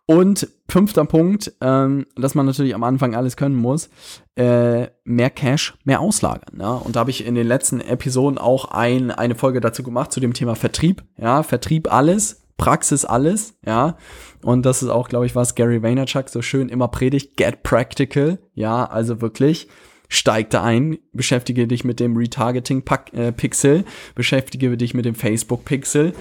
Und 0.06 0.48
fünfter 0.68 1.04
Punkt, 1.04 1.52
ähm, 1.60 2.06
dass 2.16 2.34
man 2.34 2.46
natürlich 2.46 2.74
am 2.74 2.82
Anfang 2.82 3.14
alles 3.14 3.36
können 3.36 3.54
muss, 3.54 3.88
äh, 4.36 4.88
mehr 5.04 5.30
Cash, 5.30 5.74
mehr 5.84 6.00
auslagern. 6.00 6.58
Ja? 6.60 6.72
Und 6.72 6.96
da 6.96 7.00
habe 7.00 7.10
ich 7.10 7.24
in 7.24 7.34
den 7.34 7.46
letzten 7.46 7.80
Episoden 7.80 8.38
auch 8.38 8.66
ein, 8.72 9.10
eine 9.10 9.34
Folge 9.34 9.60
dazu 9.60 9.82
gemacht 9.82 10.12
zu 10.12 10.20
dem 10.20 10.34
Thema 10.34 10.56
Vertrieb. 10.56 11.04
Ja, 11.16 11.42
Vertrieb 11.42 11.92
alles, 11.92 12.42
Praxis 12.56 13.04
alles, 13.04 13.54
ja. 13.64 13.96
Und 14.42 14.66
das 14.66 14.82
ist 14.82 14.88
auch, 14.88 15.08
glaube 15.08 15.26
ich, 15.26 15.34
was 15.34 15.54
Gary 15.54 15.82
Vaynerchuk 15.82 16.28
so 16.28 16.42
schön 16.42 16.68
immer 16.68 16.88
predigt, 16.88 17.36
get 17.36 17.62
practical, 17.62 18.38
ja, 18.54 18.84
also 18.84 19.20
wirklich 19.20 19.68
steig 20.08 20.50
da 20.50 20.62
ein, 20.62 20.98
beschäftige 21.12 21.66
dich 21.66 21.84
mit 21.84 21.98
dem 21.98 22.16
Retargeting-Pixel, 22.16 23.76
äh, 23.76 23.84
beschäftige 24.14 24.76
dich 24.76 24.94
mit 24.94 25.06
dem 25.06 25.14
Facebook-Pixel 25.14 26.12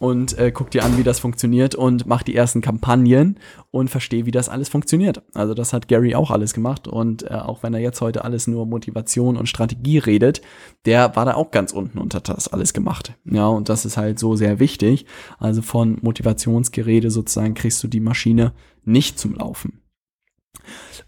und 0.00 0.36
äh, 0.38 0.50
guck 0.50 0.70
dir 0.70 0.82
an, 0.82 0.96
wie 0.96 1.02
das 1.02 1.20
funktioniert 1.20 1.74
und 1.74 2.06
mach 2.06 2.22
die 2.22 2.34
ersten 2.34 2.62
Kampagnen 2.62 3.38
und 3.70 3.90
versteh, 3.90 4.24
wie 4.24 4.30
das 4.30 4.48
alles 4.48 4.70
funktioniert. 4.70 5.22
Also 5.34 5.52
das 5.52 5.74
hat 5.74 5.88
Gary 5.88 6.14
auch 6.14 6.30
alles 6.30 6.54
gemacht 6.54 6.88
und 6.88 7.30
äh, 7.30 7.34
auch 7.34 7.62
wenn 7.62 7.74
er 7.74 7.80
jetzt 7.80 8.00
heute 8.00 8.24
alles 8.24 8.46
nur 8.46 8.64
Motivation 8.64 9.36
und 9.36 9.46
Strategie 9.46 9.98
redet, 9.98 10.40
der 10.86 11.14
war 11.16 11.26
da 11.26 11.34
auch 11.34 11.50
ganz 11.50 11.72
unten 11.72 11.98
und 11.98 12.14
hat 12.14 12.30
das 12.30 12.48
alles 12.48 12.72
gemacht. 12.72 13.12
Ja, 13.26 13.46
und 13.48 13.68
das 13.68 13.84
ist 13.84 13.98
halt 13.98 14.18
so 14.18 14.36
sehr 14.36 14.58
wichtig. 14.58 15.04
Also 15.38 15.60
von 15.60 15.98
Motivationsgerede 16.00 17.10
sozusagen 17.10 17.52
kriegst 17.52 17.82
du 17.84 17.88
die 17.88 18.00
Maschine 18.00 18.54
nicht 18.84 19.18
zum 19.18 19.34
Laufen. 19.34 19.82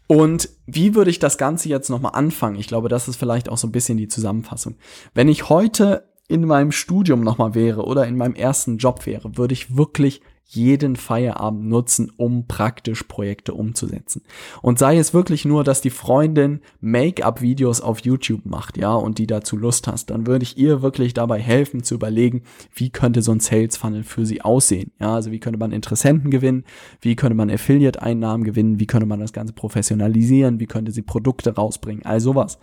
Und 0.07 0.51
wie 0.67 0.95
würde 0.95 1.11
ich 1.11 1.19
das 1.19 1.39
Ganze 1.39 1.71
jetzt 1.71 1.89
nochmal 1.89 2.13
anfangen? 2.15 2.57
Ich 2.57 2.67
glaube, 2.67 2.91
das 2.91 3.09
ist 3.09 3.17
vielleicht 3.17 3.49
auch 3.49 3.57
so 3.57 3.67
ein 3.67 3.73
bisschen 3.73 3.97
die 3.97 4.09
Zusammenfassung. 4.09 4.77
Wenn 5.15 5.29
ich 5.29 5.49
heute 5.49 6.12
in 6.33 6.47
meinem 6.47 6.73
Studium 6.73 7.21
nochmal 7.21 7.55
wäre 7.55 7.85
oder 7.85 8.07
in 8.07 8.17
meinem 8.17 8.35
ersten 8.35 8.79
Job 8.79 9.05
wäre, 9.05 9.37
würde 9.37 9.53
ich 9.53 9.77
wirklich 9.77 10.23
jeden 10.47 10.97
Feierabend 10.97 11.67
nutzen, 11.67 12.11
um 12.17 12.47
praktisch 12.47 13.05
Projekte 13.05 13.55
umzusetzen. 13.55 14.23
Und 14.61 14.79
sei 14.79 14.99
es 14.99 15.15
wirklich 15.15 15.45
nur, 15.45 15.63
dass 15.63 15.81
die 15.81 15.91
Freundin 15.91 16.61
Make-up-Videos 16.81 17.81
auf 17.81 18.01
YouTube 18.01 18.45
macht, 18.45 18.77
ja, 18.77 18.95
und 18.95 19.19
die 19.19 19.27
dazu 19.27 19.57
Lust 19.57 19.87
hast, 19.87 20.11
dann 20.11 20.27
würde 20.27 20.43
ich 20.43 20.59
ihr 20.59 20.83
wirklich 20.83 21.15
dabei 21.15 21.39
helfen 21.39 21.83
zu 21.83 21.95
überlegen, 21.95 22.43
wie 22.75 22.91
könnte 22.91 23.23
so 23.23 23.33
ein 23.33 23.41
Sales-Funnel 23.41 24.03
für 24.03 24.27
sie 24.27 24.43
aussehen. 24.43 24.93
Ja, 25.01 25.15
also 25.15 25.31
wie 25.31 25.41
könnte 25.41 25.59
man 25.59 25.73
Interessenten 25.73 26.31
gewinnen, 26.31 26.65
wie 27.01 27.17
könnte 27.17 27.37
man 27.37 27.51
Affiliate-Einnahmen 27.51 28.45
gewinnen, 28.45 28.81
wie 28.81 28.87
könnte 28.87 29.07
man 29.07 29.21
das 29.21 29.33
Ganze 29.33 29.53
professionalisieren, 29.53 30.61
wie 30.61 30.67
könnte 30.67 30.93
sie 30.93 31.03
Produkte 31.03 31.55
rausbringen, 31.55 32.05
all 32.05 32.21
sowas. 32.21 32.59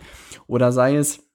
Oder 0.46 0.72
sei 0.72 0.96
es, 0.96 1.29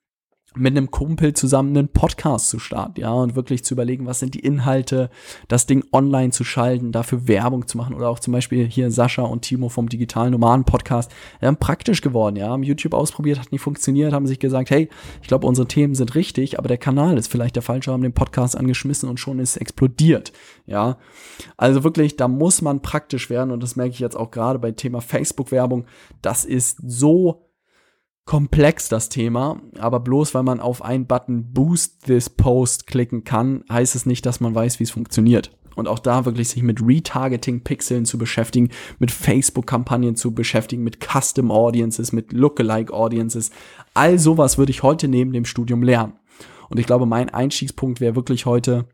mit 0.55 0.75
einem 0.75 0.91
Kumpel 0.91 1.33
zusammen 1.33 1.77
einen 1.77 1.87
Podcast 1.89 2.49
zu 2.49 2.59
starten, 2.59 2.99
ja, 3.01 3.11
und 3.11 3.35
wirklich 3.35 3.63
zu 3.63 3.73
überlegen, 3.73 4.05
was 4.05 4.19
sind 4.19 4.33
die 4.33 4.39
Inhalte, 4.39 5.09
das 5.47 5.65
Ding 5.65 5.83
online 5.91 6.31
zu 6.31 6.43
schalten, 6.43 6.91
dafür 6.91 7.27
Werbung 7.27 7.67
zu 7.67 7.77
machen 7.77 7.95
oder 7.95 8.09
auch 8.09 8.19
zum 8.19 8.33
Beispiel 8.33 8.65
hier 8.65 8.91
Sascha 8.91 9.23
und 9.23 9.41
Timo 9.41 9.69
vom 9.69 9.89
Digitalen 9.89 10.31
Nomaden 10.31 10.65
Podcast, 10.65 11.11
ja, 11.41 11.51
praktisch 11.53 12.01
geworden, 12.01 12.35
ja, 12.35 12.49
haben 12.49 12.63
YouTube 12.63 12.93
ausprobiert, 12.93 13.39
hat 13.39 13.51
nicht 13.51 13.61
funktioniert, 13.61 14.13
haben 14.13 14.27
sich 14.27 14.39
gesagt, 14.39 14.69
hey, 14.69 14.89
ich 15.21 15.27
glaube, 15.27 15.47
unsere 15.47 15.67
Themen 15.67 15.95
sind 15.95 16.15
richtig, 16.15 16.57
aber 16.57 16.67
der 16.67 16.77
Kanal 16.77 17.17
ist 17.17 17.31
vielleicht 17.31 17.55
der 17.55 17.63
falsche, 17.63 17.91
haben 17.91 18.03
den 18.03 18.13
Podcast 18.13 18.57
angeschmissen 18.57 19.09
und 19.09 19.19
schon 19.19 19.39
ist 19.39 19.57
explodiert, 19.57 20.31
ja. 20.65 20.97
Also 21.57 21.83
wirklich, 21.83 22.15
da 22.17 22.27
muss 22.27 22.61
man 22.61 22.81
praktisch 22.81 23.29
werden 23.29 23.51
und 23.51 23.61
das 23.61 23.75
merke 23.75 23.91
ich 23.91 23.99
jetzt 23.99 24.15
auch 24.15 24.31
gerade 24.31 24.59
bei 24.59 24.71
Thema 24.71 25.01
Facebook-Werbung, 25.01 25.85
das 26.21 26.45
ist 26.45 26.79
so 26.85 27.44
komplex 28.25 28.89
das 28.89 29.09
Thema, 29.09 29.61
aber 29.77 29.99
bloß 29.99 30.33
weil 30.33 30.43
man 30.43 30.59
auf 30.59 30.83
einen 30.83 31.05
Button 31.05 31.53
Boost 31.53 32.05
this 32.05 32.29
Post 32.29 32.87
klicken 32.87 33.23
kann, 33.23 33.63
heißt 33.71 33.95
es 33.95 34.05
nicht, 34.05 34.25
dass 34.25 34.39
man 34.39 34.55
weiß, 34.55 34.79
wie 34.79 34.83
es 34.83 34.91
funktioniert. 34.91 35.51
Und 35.75 35.87
auch 35.87 35.99
da 35.99 36.25
wirklich 36.25 36.49
sich 36.49 36.63
mit 36.63 36.81
Retargeting-Pixeln 36.81 38.05
zu 38.05 38.17
beschäftigen, 38.17 38.69
mit 38.97 39.11
Facebook-Kampagnen 39.11 40.15
zu 40.15 40.33
beschäftigen, 40.33 40.83
mit 40.83 40.99
Custom 41.01 41.51
Audiences, 41.51 42.13
mit 42.13 42.31
Lookalike 42.31 42.93
Audiences. 42.93 43.51
All 43.93 44.17
sowas 44.17 44.57
würde 44.57 44.71
ich 44.71 44.83
heute 44.83 45.07
neben 45.09 45.33
dem 45.33 45.45
Studium 45.45 45.83
lernen. 45.83 46.13
Und 46.69 46.79
ich 46.79 46.85
glaube, 46.85 47.05
mein 47.05 47.29
Einstiegspunkt 47.29 47.99
wäre 47.99 48.15
wirklich 48.15 48.45
heute 48.45 48.87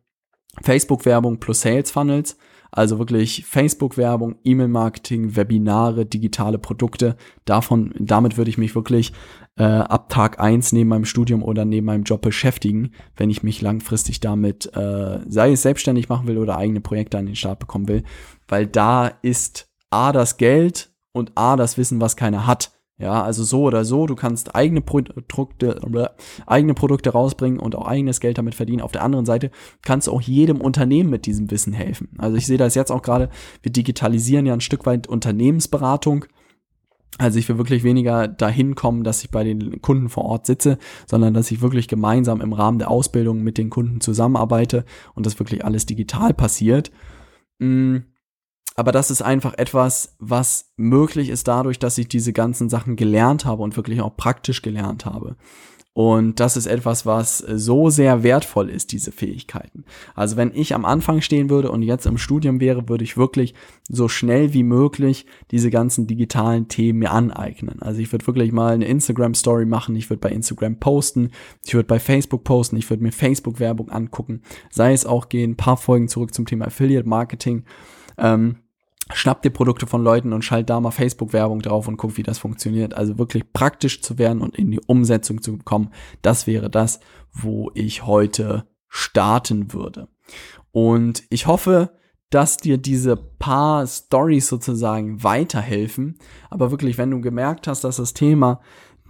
Facebook-Werbung 0.63 1.39
plus 1.39 1.61
Sales 1.61 1.91
Funnels 1.91 2.35
also 2.71 2.99
wirklich 2.99 3.45
Facebook-Werbung, 3.45 4.37
E-Mail-Marketing, 4.43 5.35
Webinare, 5.35 6.05
digitale 6.05 6.57
Produkte. 6.57 7.17
Davon, 7.45 7.93
damit 7.99 8.37
würde 8.37 8.49
ich 8.49 8.57
mich 8.57 8.75
wirklich 8.75 9.11
äh, 9.57 9.63
ab 9.63 10.07
Tag 10.09 10.39
eins 10.39 10.71
neben 10.71 10.89
meinem 10.89 11.05
Studium 11.05 11.43
oder 11.43 11.65
neben 11.65 11.85
meinem 11.85 12.03
Job 12.03 12.21
beschäftigen, 12.21 12.91
wenn 13.17 13.29
ich 13.29 13.43
mich 13.43 13.61
langfristig 13.61 14.21
damit, 14.21 14.73
äh, 14.75 15.19
sei 15.27 15.51
es 15.51 15.61
selbstständig 15.61 16.07
machen 16.07 16.27
will 16.27 16.37
oder 16.37 16.57
eigene 16.57 16.79
Projekte 16.79 17.17
an 17.17 17.25
den 17.25 17.35
Start 17.35 17.59
bekommen 17.59 17.89
will. 17.89 18.03
Weil 18.47 18.67
da 18.67 19.07
ist 19.07 19.69
A 19.89 20.13
das 20.13 20.37
Geld 20.37 20.93
und 21.11 21.33
A 21.35 21.57
das 21.57 21.77
Wissen, 21.77 21.99
was 21.99 22.15
keiner 22.15 22.47
hat. 22.47 22.71
Ja, 23.01 23.23
also 23.23 23.43
so 23.43 23.63
oder 23.63 23.83
so, 23.83 24.05
du 24.05 24.15
kannst 24.15 24.53
eigene 24.53 24.79
Produkte, 24.79 26.13
eigene 26.45 26.75
Produkte 26.75 27.09
rausbringen 27.09 27.59
und 27.59 27.75
auch 27.75 27.87
eigenes 27.87 28.19
Geld 28.19 28.37
damit 28.37 28.53
verdienen. 28.53 28.81
Auf 28.81 28.91
der 28.91 29.01
anderen 29.01 29.25
Seite 29.25 29.49
kannst 29.81 30.05
du 30.05 30.11
auch 30.11 30.21
jedem 30.21 30.61
Unternehmen 30.61 31.09
mit 31.09 31.25
diesem 31.25 31.49
Wissen 31.49 31.73
helfen. 31.73 32.09
Also 32.19 32.37
ich 32.37 32.45
sehe 32.45 32.59
das 32.59 32.75
jetzt 32.75 32.91
auch 32.91 33.01
gerade, 33.01 33.29
wir 33.63 33.71
digitalisieren 33.71 34.45
ja 34.45 34.53
ein 34.53 34.61
Stück 34.61 34.85
weit 34.85 35.07
Unternehmensberatung. 35.07 36.25
Also 37.17 37.39
ich 37.39 37.49
will 37.49 37.57
wirklich 37.57 37.83
weniger 37.83 38.27
dahin 38.27 38.75
kommen, 38.75 39.03
dass 39.03 39.23
ich 39.23 39.31
bei 39.31 39.43
den 39.43 39.81
Kunden 39.81 40.07
vor 40.07 40.25
Ort 40.25 40.45
sitze, 40.45 40.77
sondern 41.07 41.33
dass 41.33 41.49
ich 41.49 41.61
wirklich 41.61 41.87
gemeinsam 41.87 42.39
im 42.39 42.53
Rahmen 42.53 42.77
der 42.77 42.91
Ausbildung 42.91 43.41
mit 43.41 43.57
den 43.57 43.71
Kunden 43.71 43.99
zusammenarbeite 43.99 44.85
und 45.15 45.25
das 45.25 45.39
wirklich 45.39 45.65
alles 45.65 45.87
digital 45.87 46.35
passiert. 46.35 46.91
Mmh 47.57 48.10
aber 48.75 48.91
das 48.91 49.11
ist 49.11 49.21
einfach 49.21 49.53
etwas, 49.57 50.15
was 50.19 50.71
möglich 50.77 51.29
ist 51.29 51.47
dadurch, 51.47 51.79
dass 51.79 51.97
ich 51.97 52.07
diese 52.07 52.33
ganzen 52.33 52.69
Sachen 52.69 52.95
gelernt 52.95 53.45
habe 53.45 53.63
und 53.63 53.75
wirklich 53.75 54.01
auch 54.01 54.15
praktisch 54.15 54.61
gelernt 54.61 55.05
habe. 55.05 55.35
Und 55.93 56.39
das 56.39 56.55
ist 56.55 56.67
etwas, 56.67 57.05
was 57.05 57.39
so 57.39 57.89
sehr 57.89 58.23
wertvoll 58.23 58.69
ist, 58.69 58.93
diese 58.93 59.11
Fähigkeiten. 59.11 59.83
Also 60.15 60.37
wenn 60.37 60.55
ich 60.55 60.73
am 60.73 60.85
Anfang 60.85 61.19
stehen 61.19 61.49
würde 61.49 61.69
und 61.69 61.81
jetzt 61.81 62.05
im 62.05 62.17
Studium 62.17 62.61
wäre, 62.61 62.87
würde 62.87 63.03
ich 63.03 63.17
wirklich 63.17 63.55
so 63.89 64.07
schnell 64.07 64.53
wie 64.53 64.63
möglich 64.63 65.25
diese 65.51 65.69
ganzen 65.69 66.07
digitalen 66.07 66.69
Themen 66.69 66.99
mir 66.99 67.11
aneignen. 67.11 67.81
Also 67.81 67.99
ich 67.99 68.09
würde 68.13 68.25
wirklich 68.25 68.53
mal 68.53 68.73
eine 68.73 68.85
Instagram 68.85 69.33
Story 69.33 69.65
machen, 69.65 69.93
ich 69.97 70.09
würde 70.09 70.21
bei 70.21 70.29
Instagram 70.29 70.79
posten, 70.79 71.31
ich 71.65 71.73
würde 71.73 71.87
bei 71.87 71.99
Facebook 71.99 72.45
posten, 72.45 72.77
ich 72.77 72.89
würde 72.89 73.03
mir 73.03 73.11
Facebook 73.11 73.59
Werbung 73.59 73.89
angucken, 73.89 74.43
sei 74.69 74.93
es 74.93 75.05
auch 75.05 75.27
gehen, 75.27 75.51
ein 75.51 75.57
paar 75.57 75.77
Folgen 75.77 76.07
zurück 76.07 76.33
zum 76.33 76.45
Thema 76.45 76.67
Affiliate 76.67 77.07
Marketing 77.07 77.65
ähm, 78.17 78.57
schnapp 79.13 79.41
dir 79.41 79.49
Produkte 79.49 79.87
von 79.87 80.03
Leuten 80.03 80.33
und 80.33 80.43
schalt 80.43 80.69
da 80.69 80.79
mal 80.79 80.91
Facebook-Werbung 80.91 81.61
drauf 81.61 81.87
und 81.87 81.97
guck, 81.97 82.17
wie 82.17 82.23
das 82.23 82.39
funktioniert. 82.39 82.93
Also 82.93 83.17
wirklich 83.17 83.51
praktisch 83.53 84.01
zu 84.01 84.17
werden 84.17 84.41
und 84.41 84.57
in 84.57 84.71
die 84.71 84.81
Umsetzung 84.87 85.41
zu 85.41 85.57
kommen, 85.57 85.91
das 86.21 86.47
wäre 86.47 86.69
das, 86.69 86.99
wo 87.33 87.71
ich 87.73 88.05
heute 88.05 88.65
starten 88.87 89.73
würde. 89.73 90.07
Und 90.71 91.23
ich 91.29 91.47
hoffe, 91.47 91.91
dass 92.29 92.57
dir 92.57 92.77
diese 92.77 93.17
paar 93.17 93.85
Stories 93.85 94.47
sozusagen 94.47 95.23
weiterhelfen. 95.23 96.17
Aber 96.49 96.71
wirklich, 96.71 96.97
wenn 96.97 97.11
du 97.11 97.19
gemerkt 97.19 97.67
hast, 97.67 97.83
dass 97.83 97.97
das 97.97 98.13
Thema 98.13 98.61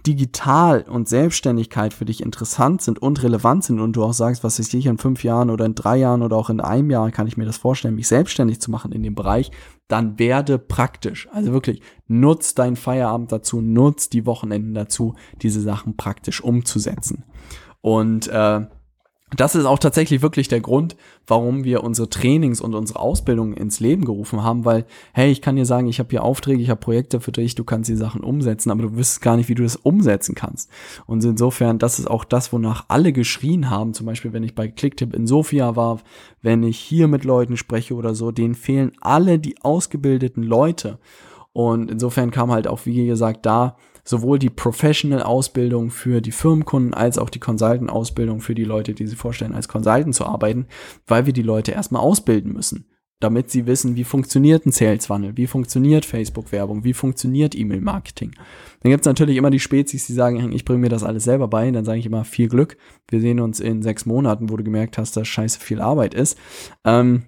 digital 0.06 0.82
und 0.82 1.08
Selbstständigkeit 1.08 1.94
für 1.94 2.04
dich 2.04 2.22
interessant 2.22 2.82
sind 2.82 3.00
und 3.00 3.22
relevant 3.22 3.64
sind 3.64 3.80
und 3.80 3.94
du 3.94 4.04
auch 4.04 4.12
sagst, 4.12 4.42
was 4.44 4.58
ist 4.58 4.74
ich 4.74 4.86
in 4.86 4.98
fünf 4.98 5.24
Jahren 5.24 5.50
oder 5.50 5.64
in 5.64 5.74
drei 5.74 5.96
Jahren 5.96 6.22
oder 6.22 6.36
auch 6.36 6.50
in 6.50 6.60
einem 6.60 6.90
Jahr 6.90 7.10
kann 7.10 7.26
ich 7.26 7.36
mir 7.36 7.44
das 7.44 7.56
vorstellen, 7.56 7.94
mich 7.94 8.08
selbstständig 8.08 8.60
zu 8.60 8.70
machen 8.70 8.92
in 8.92 9.02
dem 9.02 9.14
Bereich, 9.14 9.50
dann 9.88 10.18
werde 10.18 10.58
praktisch. 10.58 11.28
Also 11.32 11.52
wirklich, 11.52 11.82
nutz 12.08 12.54
deinen 12.54 12.76
Feierabend 12.76 13.30
dazu, 13.30 13.60
nutz 13.60 14.08
die 14.08 14.26
Wochenenden 14.26 14.74
dazu, 14.74 15.14
diese 15.40 15.60
Sachen 15.60 15.96
praktisch 15.96 16.42
umzusetzen. 16.42 17.24
Und 17.80 18.28
äh, 18.28 18.66
das 19.36 19.54
ist 19.54 19.64
auch 19.64 19.78
tatsächlich 19.78 20.22
wirklich 20.22 20.48
der 20.48 20.60
Grund, 20.60 20.96
warum 21.26 21.64
wir 21.64 21.82
unsere 21.82 22.08
Trainings 22.08 22.60
und 22.60 22.74
unsere 22.74 23.00
Ausbildung 23.00 23.54
ins 23.54 23.80
Leben 23.80 24.04
gerufen 24.04 24.42
haben, 24.42 24.64
weil, 24.64 24.84
hey, 25.12 25.30
ich 25.30 25.40
kann 25.40 25.56
dir 25.56 25.66
sagen, 25.66 25.88
ich 25.88 25.98
habe 25.98 26.10
hier 26.10 26.22
Aufträge, 26.22 26.62
ich 26.62 26.70
habe 26.70 26.80
Projekte 26.80 27.20
für 27.20 27.32
dich, 27.32 27.54
du 27.54 27.64
kannst 27.64 27.88
die 27.88 27.96
Sachen 27.96 28.22
umsetzen, 28.22 28.70
aber 28.70 28.82
du 28.82 28.96
wüsstest 28.96 29.22
gar 29.22 29.36
nicht, 29.36 29.48
wie 29.48 29.54
du 29.54 29.62
das 29.62 29.76
umsetzen 29.76 30.34
kannst. 30.34 30.70
Und 31.06 31.24
insofern, 31.24 31.78
das 31.78 31.98
ist 31.98 32.10
auch 32.10 32.24
das, 32.24 32.52
wonach 32.52 32.84
alle 32.88 33.12
geschrien 33.12 33.70
haben, 33.70 33.94
zum 33.94 34.06
Beispiel, 34.06 34.32
wenn 34.32 34.42
ich 34.42 34.54
bei 34.54 34.68
Clicktip 34.68 35.14
in 35.14 35.26
Sofia 35.26 35.76
war, 35.76 36.00
wenn 36.42 36.62
ich 36.62 36.78
hier 36.78 37.08
mit 37.08 37.24
Leuten 37.24 37.56
spreche 37.56 37.94
oder 37.94 38.14
so, 38.14 38.32
denen 38.32 38.54
fehlen 38.54 38.92
alle 39.00 39.38
die 39.38 39.56
ausgebildeten 39.62 40.42
Leute. 40.42 40.98
Und 41.52 41.90
insofern 41.90 42.30
kam 42.30 42.50
halt 42.50 42.66
auch, 42.66 42.86
wie 42.86 43.06
gesagt, 43.06 43.46
da 43.46 43.76
sowohl 44.04 44.38
die 44.38 44.50
Professional-Ausbildung 44.50 45.90
für 45.90 46.20
die 46.20 46.32
Firmenkunden 46.32 46.94
als 46.94 47.18
auch 47.18 47.30
die 47.30 47.40
Consultant-Ausbildung 47.40 48.40
für 48.40 48.54
die 48.54 48.64
Leute, 48.64 48.94
die 48.94 49.06
sie 49.06 49.16
vorstellen, 49.16 49.54
als 49.54 49.68
Consultant 49.68 50.14
zu 50.14 50.26
arbeiten, 50.26 50.66
weil 51.06 51.26
wir 51.26 51.32
die 51.32 51.42
Leute 51.42 51.72
erstmal 51.72 52.02
ausbilden 52.02 52.52
müssen 52.52 52.86
damit 53.22 53.50
sie 53.50 53.66
wissen, 53.66 53.96
wie 53.96 54.04
funktioniert 54.04 54.66
ein 54.66 54.72
Sales-Funnel, 54.72 55.36
wie 55.36 55.46
funktioniert 55.46 56.04
Facebook-Werbung, 56.04 56.84
wie 56.84 56.92
funktioniert 56.92 57.54
E-Mail-Marketing. 57.54 58.32
Dann 58.80 58.90
gibt 58.90 59.02
es 59.02 59.06
natürlich 59.06 59.36
immer 59.36 59.50
die 59.50 59.60
Spezies, 59.60 60.06
die 60.06 60.12
sagen, 60.12 60.52
ich 60.52 60.64
bringe 60.64 60.80
mir 60.80 60.88
das 60.88 61.04
alles 61.04 61.24
selber 61.24 61.48
bei. 61.48 61.70
Dann 61.70 61.84
sage 61.84 62.00
ich 62.00 62.06
immer 62.06 62.24
viel 62.24 62.48
Glück. 62.48 62.76
Wir 63.08 63.20
sehen 63.20 63.40
uns 63.40 63.60
in 63.60 63.82
sechs 63.82 64.06
Monaten, 64.06 64.50
wo 64.50 64.56
du 64.56 64.64
gemerkt 64.64 64.98
hast, 64.98 65.16
dass 65.16 65.28
scheiße 65.28 65.60
viel 65.60 65.80
Arbeit 65.80 66.14
ist. 66.14 66.36
Ähm, 66.84 67.22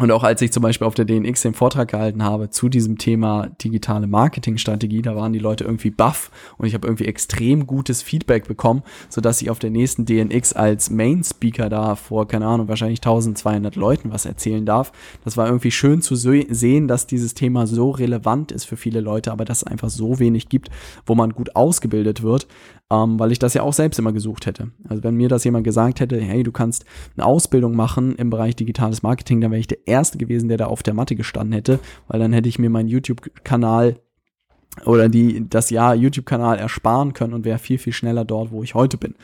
und 0.00 0.10
auch 0.10 0.24
als 0.24 0.42
ich 0.42 0.50
zum 0.50 0.64
Beispiel 0.64 0.88
auf 0.88 0.96
der 0.96 1.04
DNX 1.04 1.42
den 1.42 1.54
Vortrag 1.54 1.88
gehalten 1.88 2.24
habe 2.24 2.50
zu 2.50 2.68
diesem 2.68 2.98
Thema 2.98 3.46
digitale 3.62 4.08
Marketingstrategie, 4.08 5.02
da 5.02 5.14
waren 5.14 5.32
die 5.32 5.38
Leute 5.38 5.62
irgendwie 5.62 5.90
baff 5.90 6.32
und 6.58 6.66
ich 6.66 6.74
habe 6.74 6.88
irgendwie 6.88 7.04
extrem 7.04 7.64
gutes 7.64 8.02
Feedback 8.02 8.48
bekommen, 8.48 8.82
sodass 9.08 9.40
ich 9.40 9.50
auf 9.50 9.60
der 9.60 9.70
nächsten 9.70 10.04
DNX 10.04 10.52
als 10.52 10.90
Main 10.90 11.22
Speaker 11.22 11.68
da 11.68 11.94
vor, 11.94 12.26
keine 12.26 12.46
Ahnung, 12.46 12.66
wahrscheinlich 12.66 12.98
1200 12.98 13.76
Leuten 13.76 14.10
was 14.10 14.26
erzählen 14.26 14.66
darf. 14.66 14.90
Das 15.24 15.36
war 15.36 15.46
irgendwie 15.46 15.70
schön 15.70 16.02
zu 16.02 16.16
sehen, 16.16 16.88
dass 16.88 17.06
dieses 17.06 17.34
Thema 17.34 17.68
so 17.68 17.90
relevant 17.90 18.50
ist 18.50 18.64
für 18.64 18.76
viele 18.76 19.00
Leute, 19.00 19.30
aber 19.30 19.44
dass 19.44 19.58
es 19.58 19.64
einfach 19.64 19.90
so 19.90 20.18
wenig 20.18 20.48
gibt, 20.48 20.70
wo 21.06 21.14
man 21.14 21.30
gut 21.30 21.54
ausgebildet 21.54 22.24
wird 22.24 22.48
ähm, 22.90 23.18
weil 23.18 23.32
ich 23.32 23.38
das 23.38 23.54
ja 23.54 23.62
auch 23.62 23.72
selbst 23.72 23.98
immer 23.98 24.12
gesucht 24.12 24.46
hätte. 24.46 24.70
Also 24.88 25.02
wenn 25.02 25.14
mir 25.14 25.28
das 25.28 25.44
jemand 25.44 25.64
gesagt 25.64 26.00
hätte, 26.00 26.20
hey, 26.20 26.42
du 26.42 26.52
kannst 26.52 26.84
eine 27.16 27.26
Ausbildung 27.26 27.74
machen 27.74 28.14
im 28.16 28.30
Bereich 28.30 28.56
digitales 28.56 29.02
Marketing, 29.02 29.40
dann 29.40 29.50
wäre 29.50 29.60
ich 29.60 29.66
der 29.66 29.83
Erste 29.86 30.18
gewesen, 30.18 30.48
der 30.48 30.58
da 30.58 30.66
auf 30.66 30.82
der 30.82 30.94
Matte 30.94 31.16
gestanden 31.16 31.52
hätte, 31.52 31.80
weil 32.08 32.20
dann 32.20 32.32
hätte 32.32 32.48
ich 32.48 32.58
mir 32.58 32.70
meinen 32.70 32.88
YouTube-Kanal 32.88 33.96
oder 34.84 35.08
die 35.08 35.48
das 35.48 35.70
Jahr 35.70 35.94
YouTube-Kanal 35.94 36.58
ersparen 36.58 37.12
können 37.12 37.32
und 37.32 37.44
wäre 37.44 37.58
viel, 37.58 37.78
viel 37.78 37.92
schneller 37.92 38.24
dort, 38.24 38.50
wo 38.50 38.62
ich 38.62 38.74
heute 38.74 38.96
bin. 38.96 39.14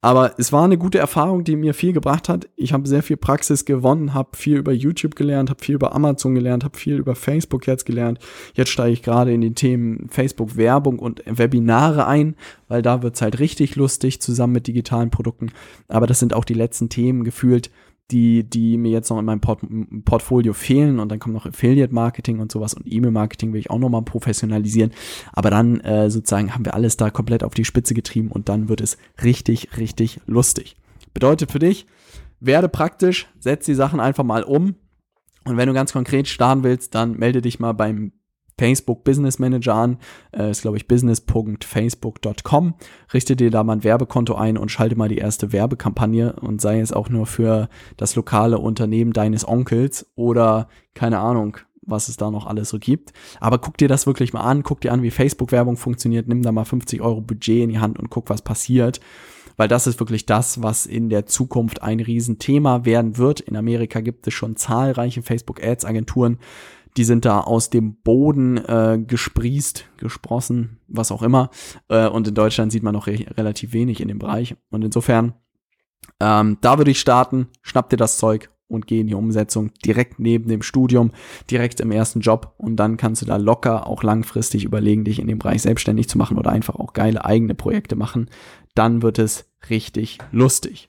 Aber 0.00 0.34
es 0.38 0.52
war 0.52 0.64
eine 0.64 0.78
gute 0.78 0.98
Erfahrung, 0.98 1.44
die 1.44 1.56
mir 1.56 1.74
viel 1.74 1.92
gebracht 1.92 2.28
hat. 2.28 2.48
Ich 2.54 2.72
habe 2.72 2.86
sehr 2.86 3.02
viel 3.02 3.16
Praxis 3.16 3.64
gewonnen, 3.64 4.14
habe 4.14 4.36
viel 4.36 4.56
über 4.56 4.72
YouTube 4.72 5.16
gelernt, 5.16 5.50
habe 5.50 5.62
viel 5.62 5.74
über 5.74 5.94
Amazon 5.94 6.34
gelernt, 6.34 6.64
habe 6.64 6.78
viel 6.78 6.96
über 6.96 7.14
Facebook 7.14 7.66
jetzt 7.66 7.86
gelernt. 7.86 8.18
Jetzt 8.54 8.70
steige 8.70 8.92
ich 8.92 9.02
gerade 9.02 9.32
in 9.32 9.40
die 9.40 9.54
Themen 9.54 10.08
Facebook-Werbung 10.10 10.98
und 10.98 11.22
Webinare 11.26 12.06
ein, 12.06 12.36
weil 12.68 12.82
da 12.82 13.02
wird's 13.02 13.22
halt 13.22 13.38
richtig 13.40 13.76
lustig 13.76 14.20
zusammen 14.20 14.52
mit 14.52 14.66
digitalen 14.66 15.10
Produkten. 15.10 15.50
Aber 15.88 16.06
das 16.06 16.20
sind 16.20 16.34
auch 16.34 16.44
die 16.44 16.54
letzten 16.54 16.88
Themen 16.88 17.24
gefühlt, 17.24 17.70
die, 18.10 18.44
die 18.44 18.76
mir 18.76 18.90
jetzt 18.90 19.10
noch 19.10 19.18
in 19.18 19.24
meinem 19.24 19.40
Port 19.40 19.60
Portfolio 20.04 20.52
fehlen 20.52 21.00
und 21.00 21.08
dann 21.08 21.18
kommt 21.18 21.34
noch 21.34 21.46
Affiliate 21.46 21.92
Marketing 21.92 22.38
und 22.38 22.52
sowas 22.52 22.74
und 22.74 22.86
E-Mail 22.86 23.10
Marketing 23.10 23.52
will 23.52 23.60
ich 23.60 23.70
auch 23.70 23.78
nochmal 23.78 24.02
professionalisieren. 24.02 24.92
Aber 25.32 25.50
dann 25.50 25.80
äh, 25.80 26.10
sozusagen 26.10 26.54
haben 26.54 26.64
wir 26.64 26.74
alles 26.74 26.96
da 26.96 27.10
komplett 27.10 27.42
auf 27.42 27.54
die 27.54 27.64
Spitze 27.64 27.94
getrieben 27.94 28.28
und 28.30 28.48
dann 28.48 28.68
wird 28.68 28.80
es 28.80 28.96
richtig, 29.22 29.76
richtig 29.76 30.20
lustig. 30.26 30.76
Bedeutet 31.14 31.50
für 31.50 31.58
dich, 31.58 31.86
werde 32.40 32.68
praktisch, 32.68 33.26
setz 33.40 33.66
die 33.66 33.74
Sachen 33.74 34.00
einfach 34.00 34.24
mal 34.24 34.44
um. 34.44 34.76
Und 35.44 35.56
wenn 35.56 35.68
du 35.68 35.74
ganz 35.74 35.92
konkret 35.92 36.28
starten 36.28 36.64
willst, 36.64 36.94
dann 36.94 37.16
melde 37.16 37.40
dich 37.40 37.60
mal 37.60 37.72
beim 37.72 38.12
Facebook 38.58 39.04
Business 39.04 39.38
Manager 39.38 39.74
an. 39.74 39.98
Äh, 40.32 40.50
ist, 40.50 40.62
glaube 40.62 40.76
ich, 40.76 40.88
business.facebook.com. 40.88 42.74
Richte 43.12 43.36
dir 43.36 43.50
da 43.50 43.62
mal 43.64 43.74
ein 43.74 43.84
Werbekonto 43.84 44.34
ein 44.34 44.56
und 44.56 44.70
schalte 44.70 44.96
mal 44.96 45.08
die 45.08 45.18
erste 45.18 45.52
Werbekampagne 45.52 46.34
und 46.34 46.60
sei 46.60 46.80
es 46.80 46.92
auch 46.92 47.08
nur 47.08 47.26
für 47.26 47.68
das 47.96 48.16
lokale 48.16 48.58
Unternehmen 48.58 49.12
deines 49.12 49.46
Onkels 49.46 50.06
oder 50.14 50.68
keine 50.94 51.18
Ahnung, 51.18 51.58
was 51.82 52.08
es 52.08 52.16
da 52.16 52.30
noch 52.30 52.46
alles 52.46 52.70
so 52.70 52.78
gibt. 52.78 53.12
Aber 53.40 53.58
guck 53.58 53.76
dir 53.76 53.88
das 53.88 54.06
wirklich 54.06 54.32
mal 54.32 54.40
an, 54.40 54.62
guck 54.62 54.80
dir 54.80 54.92
an, 54.92 55.02
wie 55.02 55.10
Facebook-Werbung 55.10 55.76
funktioniert, 55.76 56.26
nimm 56.28 56.42
da 56.42 56.52
mal 56.52 56.64
50 56.64 57.00
Euro 57.00 57.20
Budget 57.20 57.62
in 57.62 57.70
die 57.70 57.78
Hand 57.78 57.98
und 57.98 58.10
guck, 58.10 58.30
was 58.30 58.42
passiert. 58.42 59.00
Weil 59.58 59.68
das 59.68 59.86
ist 59.86 60.00
wirklich 60.00 60.26
das, 60.26 60.62
was 60.62 60.84
in 60.84 61.08
der 61.08 61.24
Zukunft 61.24 61.82
ein 61.82 62.00
Riesenthema 62.00 62.84
werden 62.84 63.16
wird. 63.16 63.40
In 63.40 63.56
Amerika 63.56 64.00
gibt 64.00 64.26
es 64.26 64.34
schon 64.34 64.56
zahlreiche 64.56 65.22
Facebook-Ads-Agenturen, 65.22 66.38
die 66.96 67.04
sind 67.04 67.24
da 67.24 67.40
aus 67.40 67.70
dem 67.70 67.96
Boden 67.96 68.56
äh, 68.56 68.98
gesprießt, 69.04 69.84
gesprossen, 69.98 70.78
was 70.88 71.12
auch 71.12 71.22
immer. 71.22 71.50
Äh, 71.88 72.08
und 72.08 72.28
in 72.28 72.34
Deutschland 72.34 72.72
sieht 72.72 72.82
man 72.82 72.94
noch 72.94 73.06
re 73.06 73.18
relativ 73.36 73.72
wenig 73.72 74.00
in 74.00 74.08
dem 74.08 74.18
Bereich. 74.18 74.56
Und 74.70 74.84
insofern, 74.84 75.34
ähm, 76.20 76.58
da 76.60 76.78
würde 76.78 76.90
ich 76.90 77.00
starten, 77.00 77.48
schnapp 77.62 77.90
dir 77.90 77.96
das 77.96 78.16
Zeug 78.18 78.50
und 78.68 78.86
geh 78.86 79.00
in 79.00 79.06
die 79.06 79.14
Umsetzung 79.14 79.72
direkt 79.84 80.18
neben 80.18 80.48
dem 80.48 80.62
Studium, 80.62 81.12
direkt 81.50 81.80
im 81.80 81.92
ersten 81.92 82.20
Job 82.20 82.54
und 82.58 82.76
dann 82.76 82.96
kannst 82.96 83.22
du 83.22 83.26
da 83.26 83.36
locker 83.36 83.86
auch 83.86 84.02
langfristig 84.02 84.64
überlegen, 84.64 85.04
dich 85.04 85.18
in 85.18 85.28
dem 85.28 85.38
Bereich 85.38 85.62
selbstständig 85.62 86.08
zu 86.08 86.18
machen 86.18 86.38
oder 86.38 86.50
einfach 86.50 86.74
auch 86.74 86.92
geile 86.92 87.24
eigene 87.24 87.54
Projekte 87.54 87.94
machen. 87.94 88.28
Dann 88.74 89.02
wird 89.02 89.18
es 89.18 89.48
richtig 89.70 90.18
lustig. 90.32 90.88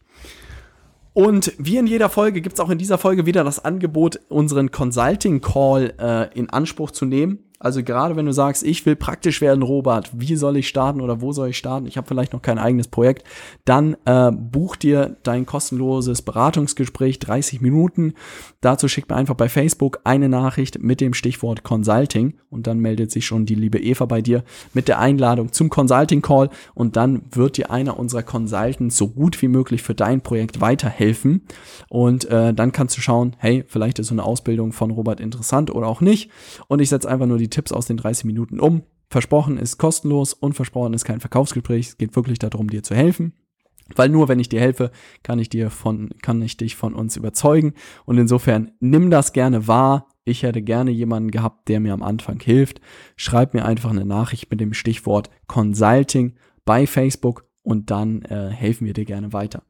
Und 1.17 1.53
wie 1.57 1.77
in 1.77 1.87
jeder 1.87 2.09
Folge 2.09 2.41
gibt 2.41 2.53
es 2.53 2.59
auch 2.59 2.69
in 2.69 2.77
dieser 2.77 2.99
Folge 2.99 3.25
wieder 3.25 3.43
das 3.43 3.65
Angebot, 3.65 4.19
unseren 4.29 4.69
Consulting 4.69 5.41
Call 5.41 5.91
äh, 5.99 6.31
in 6.37 6.51
Anspruch 6.51 6.91
zu 6.91 7.05
nehmen. 7.05 7.39
Also 7.59 7.83
gerade 7.83 8.15
wenn 8.15 8.27
du 8.27 8.33
sagst, 8.33 8.63
ich 8.63 8.85
will 8.85 8.95
praktisch 8.95 9.41
werden, 9.41 9.63
Robert, 9.63 10.11
wie 10.13 10.35
soll 10.35 10.57
ich 10.57 10.67
starten 10.67 11.01
oder 11.01 11.21
wo 11.21 11.31
soll 11.31 11.49
ich 11.49 11.57
starten? 11.57 11.87
Ich 11.87 11.97
habe 11.97 12.07
vielleicht 12.07 12.33
noch 12.33 12.41
kein 12.41 12.59
eigenes 12.59 12.87
Projekt. 12.87 13.23
Dann 13.65 13.97
äh, 14.05 14.31
buch 14.31 14.75
dir 14.75 15.17
dein 15.23 15.47
kostenloses 15.47 16.21
Beratungsgespräch, 16.21 17.17
30 17.17 17.61
Minuten. 17.61 18.13
Dazu 18.61 18.87
schickt 18.87 19.09
mir 19.09 19.15
einfach 19.15 19.35
bei 19.35 19.49
Facebook 19.49 19.99
eine 20.03 20.29
Nachricht 20.29 20.83
mit 20.83 21.01
dem 21.01 21.15
Stichwort 21.15 21.63
Consulting 21.63 22.35
und 22.49 22.67
dann 22.67 22.79
meldet 22.79 23.11
sich 23.11 23.25
schon 23.25 23.45
die 23.45 23.55
liebe 23.55 23.79
Eva 23.79 24.05
bei 24.05 24.21
dir 24.21 24.43
mit 24.73 24.87
der 24.87 24.99
Einladung 24.99 25.51
zum 25.51 25.69
Consulting 25.69 26.21
Call 26.21 26.49
und 26.75 26.95
dann 26.95 27.23
wird 27.31 27.57
dir 27.57 27.71
einer 27.71 27.97
unserer 27.97 28.23
Consultants 28.23 28.97
so 28.97 29.07
gut 29.07 29.41
wie 29.41 29.47
möglich 29.47 29.81
für 29.81 29.95
dein 29.95 30.21
Projekt 30.21 30.61
weiterhelfen 30.61 31.41
und 31.89 32.25
äh, 32.25 32.53
dann 32.53 32.71
kannst 32.71 32.97
du 32.97 33.01
schauen, 33.01 33.35
hey, 33.39 33.63
vielleicht 33.67 33.99
ist 33.99 34.07
so 34.07 34.13
eine 34.13 34.23
Ausbildung 34.23 34.73
von 34.73 34.91
Robert 34.91 35.19
interessant 35.19 35.73
oder 35.73 35.87
auch 35.87 36.01
nicht 36.01 36.29
und 36.67 36.81
ich 36.81 36.89
setze 36.89 37.09
einfach 37.09 37.25
nur 37.25 37.37
die 37.37 37.46
die 37.47 37.55
Tipps 37.55 37.71
aus 37.71 37.85
den 37.85 37.97
30 37.97 38.25
Minuten 38.25 38.59
um. 38.59 38.83
Versprochen 39.09 39.57
ist 39.57 39.77
kostenlos 39.77 40.33
und 40.33 40.53
versprochen 40.53 40.93
ist 40.93 41.05
kein 41.05 41.21
Verkaufsgespräch. 41.21 41.87
Es 41.87 41.97
geht 41.97 42.15
wirklich 42.15 42.39
darum, 42.39 42.69
dir 42.69 42.83
zu 42.83 42.93
helfen. 42.93 43.33
Weil 43.95 44.09
nur 44.09 44.27
wenn 44.27 44.39
ich 44.39 44.49
dir 44.49 44.59
helfe, 44.59 44.91
kann 45.23 45.39
ich 45.39 45.47
dir 45.47 45.69
von, 45.69 46.09
kann 46.21 46.41
ich 46.41 46.57
dich 46.57 46.75
von 46.75 46.93
uns 46.93 47.15
überzeugen. 47.15 47.73
Und 48.05 48.17
insofern 48.17 48.71
nimm 48.81 49.09
das 49.09 49.31
gerne 49.31 49.67
wahr. 49.67 50.09
Ich 50.25 50.43
hätte 50.43 50.61
gerne 50.61 50.91
jemanden 50.91 51.31
gehabt, 51.31 51.69
der 51.69 51.79
mir 51.79 51.93
am 51.93 52.03
Anfang 52.03 52.41
hilft. 52.41 52.81
Schreib 53.15 53.53
mir 53.53 53.63
einfach 53.63 53.91
eine 53.91 54.05
Nachricht 54.05 54.51
mit 54.51 54.59
dem 54.59 54.73
Stichwort 54.73 55.29
Consulting 55.47 56.35
bei 56.65 56.85
Facebook 56.85 57.46
und 57.67 57.91
dann 57.91 58.21
äh, 58.21 58.47
helfen 58.47 58.87
wir 58.87 58.93
dir 58.93 59.03
gerne 59.03 59.33
weiter. 59.33 59.61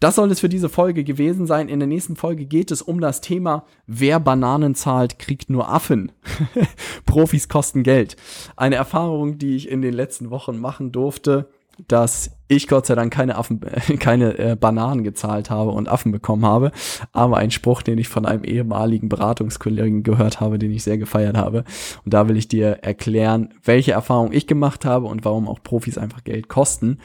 Das 0.00 0.14
soll 0.14 0.30
es 0.30 0.40
für 0.40 0.48
diese 0.48 0.70
Folge 0.70 1.04
gewesen 1.04 1.46
sein. 1.46 1.68
In 1.68 1.80
der 1.80 1.86
nächsten 1.86 2.16
Folge 2.16 2.46
geht 2.46 2.70
es 2.70 2.80
um 2.80 2.98
das 2.98 3.20
Thema, 3.20 3.66
wer 3.86 4.20
Bananen 4.20 4.74
zahlt, 4.74 5.18
kriegt 5.18 5.50
nur 5.50 5.68
Affen. 5.68 6.12
Profis 7.04 7.50
kosten 7.50 7.82
Geld. 7.82 8.16
Eine 8.56 8.76
Erfahrung, 8.76 9.36
die 9.36 9.54
ich 9.54 9.68
in 9.68 9.82
den 9.82 9.92
letzten 9.92 10.30
Wochen 10.30 10.60
machen 10.60 10.92
durfte, 10.92 11.50
dass 11.88 12.30
ich 12.48 12.68
Gott 12.68 12.86
sei 12.86 12.94
Dank 12.94 13.12
keine 13.12 13.36
Affen, 13.36 13.60
keine 13.98 14.38
äh, 14.38 14.56
Bananen 14.56 15.04
gezahlt 15.04 15.50
habe 15.50 15.72
und 15.72 15.90
Affen 15.90 16.10
bekommen 16.10 16.46
habe, 16.46 16.72
aber 17.12 17.36
ein 17.36 17.50
Spruch, 17.50 17.82
den 17.82 17.98
ich 17.98 18.08
von 18.08 18.24
einem 18.24 18.44
ehemaligen 18.44 19.10
Beratungskollegen 19.10 20.02
gehört 20.04 20.40
habe, 20.40 20.58
den 20.58 20.72
ich 20.72 20.84
sehr 20.84 20.96
gefeiert 20.96 21.36
habe. 21.36 21.64
Und 22.04 22.14
da 22.14 22.28
will 22.28 22.38
ich 22.38 22.48
dir 22.48 22.78
erklären, 22.82 23.52
welche 23.62 23.92
Erfahrung 23.92 24.32
ich 24.32 24.46
gemacht 24.46 24.86
habe 24.86 25.06
und 25.06 25.26
warum 25.26 25.48
auch 25.48 25.62
Profis 25.62 25.98
einfach 25.98 26.24
Geld 26.24 26.48
kosten. 26.48 26.98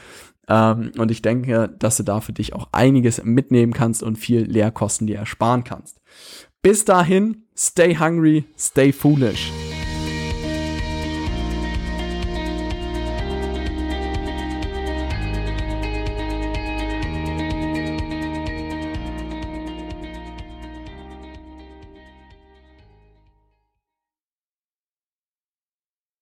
Ähm, 0.48 0.92
und 0.96 1.10
ich 1.10 1.22
denke, 1.22 1.74
dass 1.78 1.96
du 1.96 2.02
da 2.02 2.20
für 2.20 2.32
dich 2.32 2.54
auch 2.54 2.68
einiges 2.72 3.22
mitnehmen 3.22 3.72
kannst 3.72 4.02
und 4.02 4.16
viel 4.16 4.42
Lehrkosten 4.42 5.06
dir 5.06 5.18
ersparen 5.18 5.64
kannst. 5.64 6.00
Bis 6.62 6.84
dahin, 6.84 7.44
stay 7.56 7.96
hungry, 7.96 8.44
stay 8.56 8.92
foolish. 8.92 9.52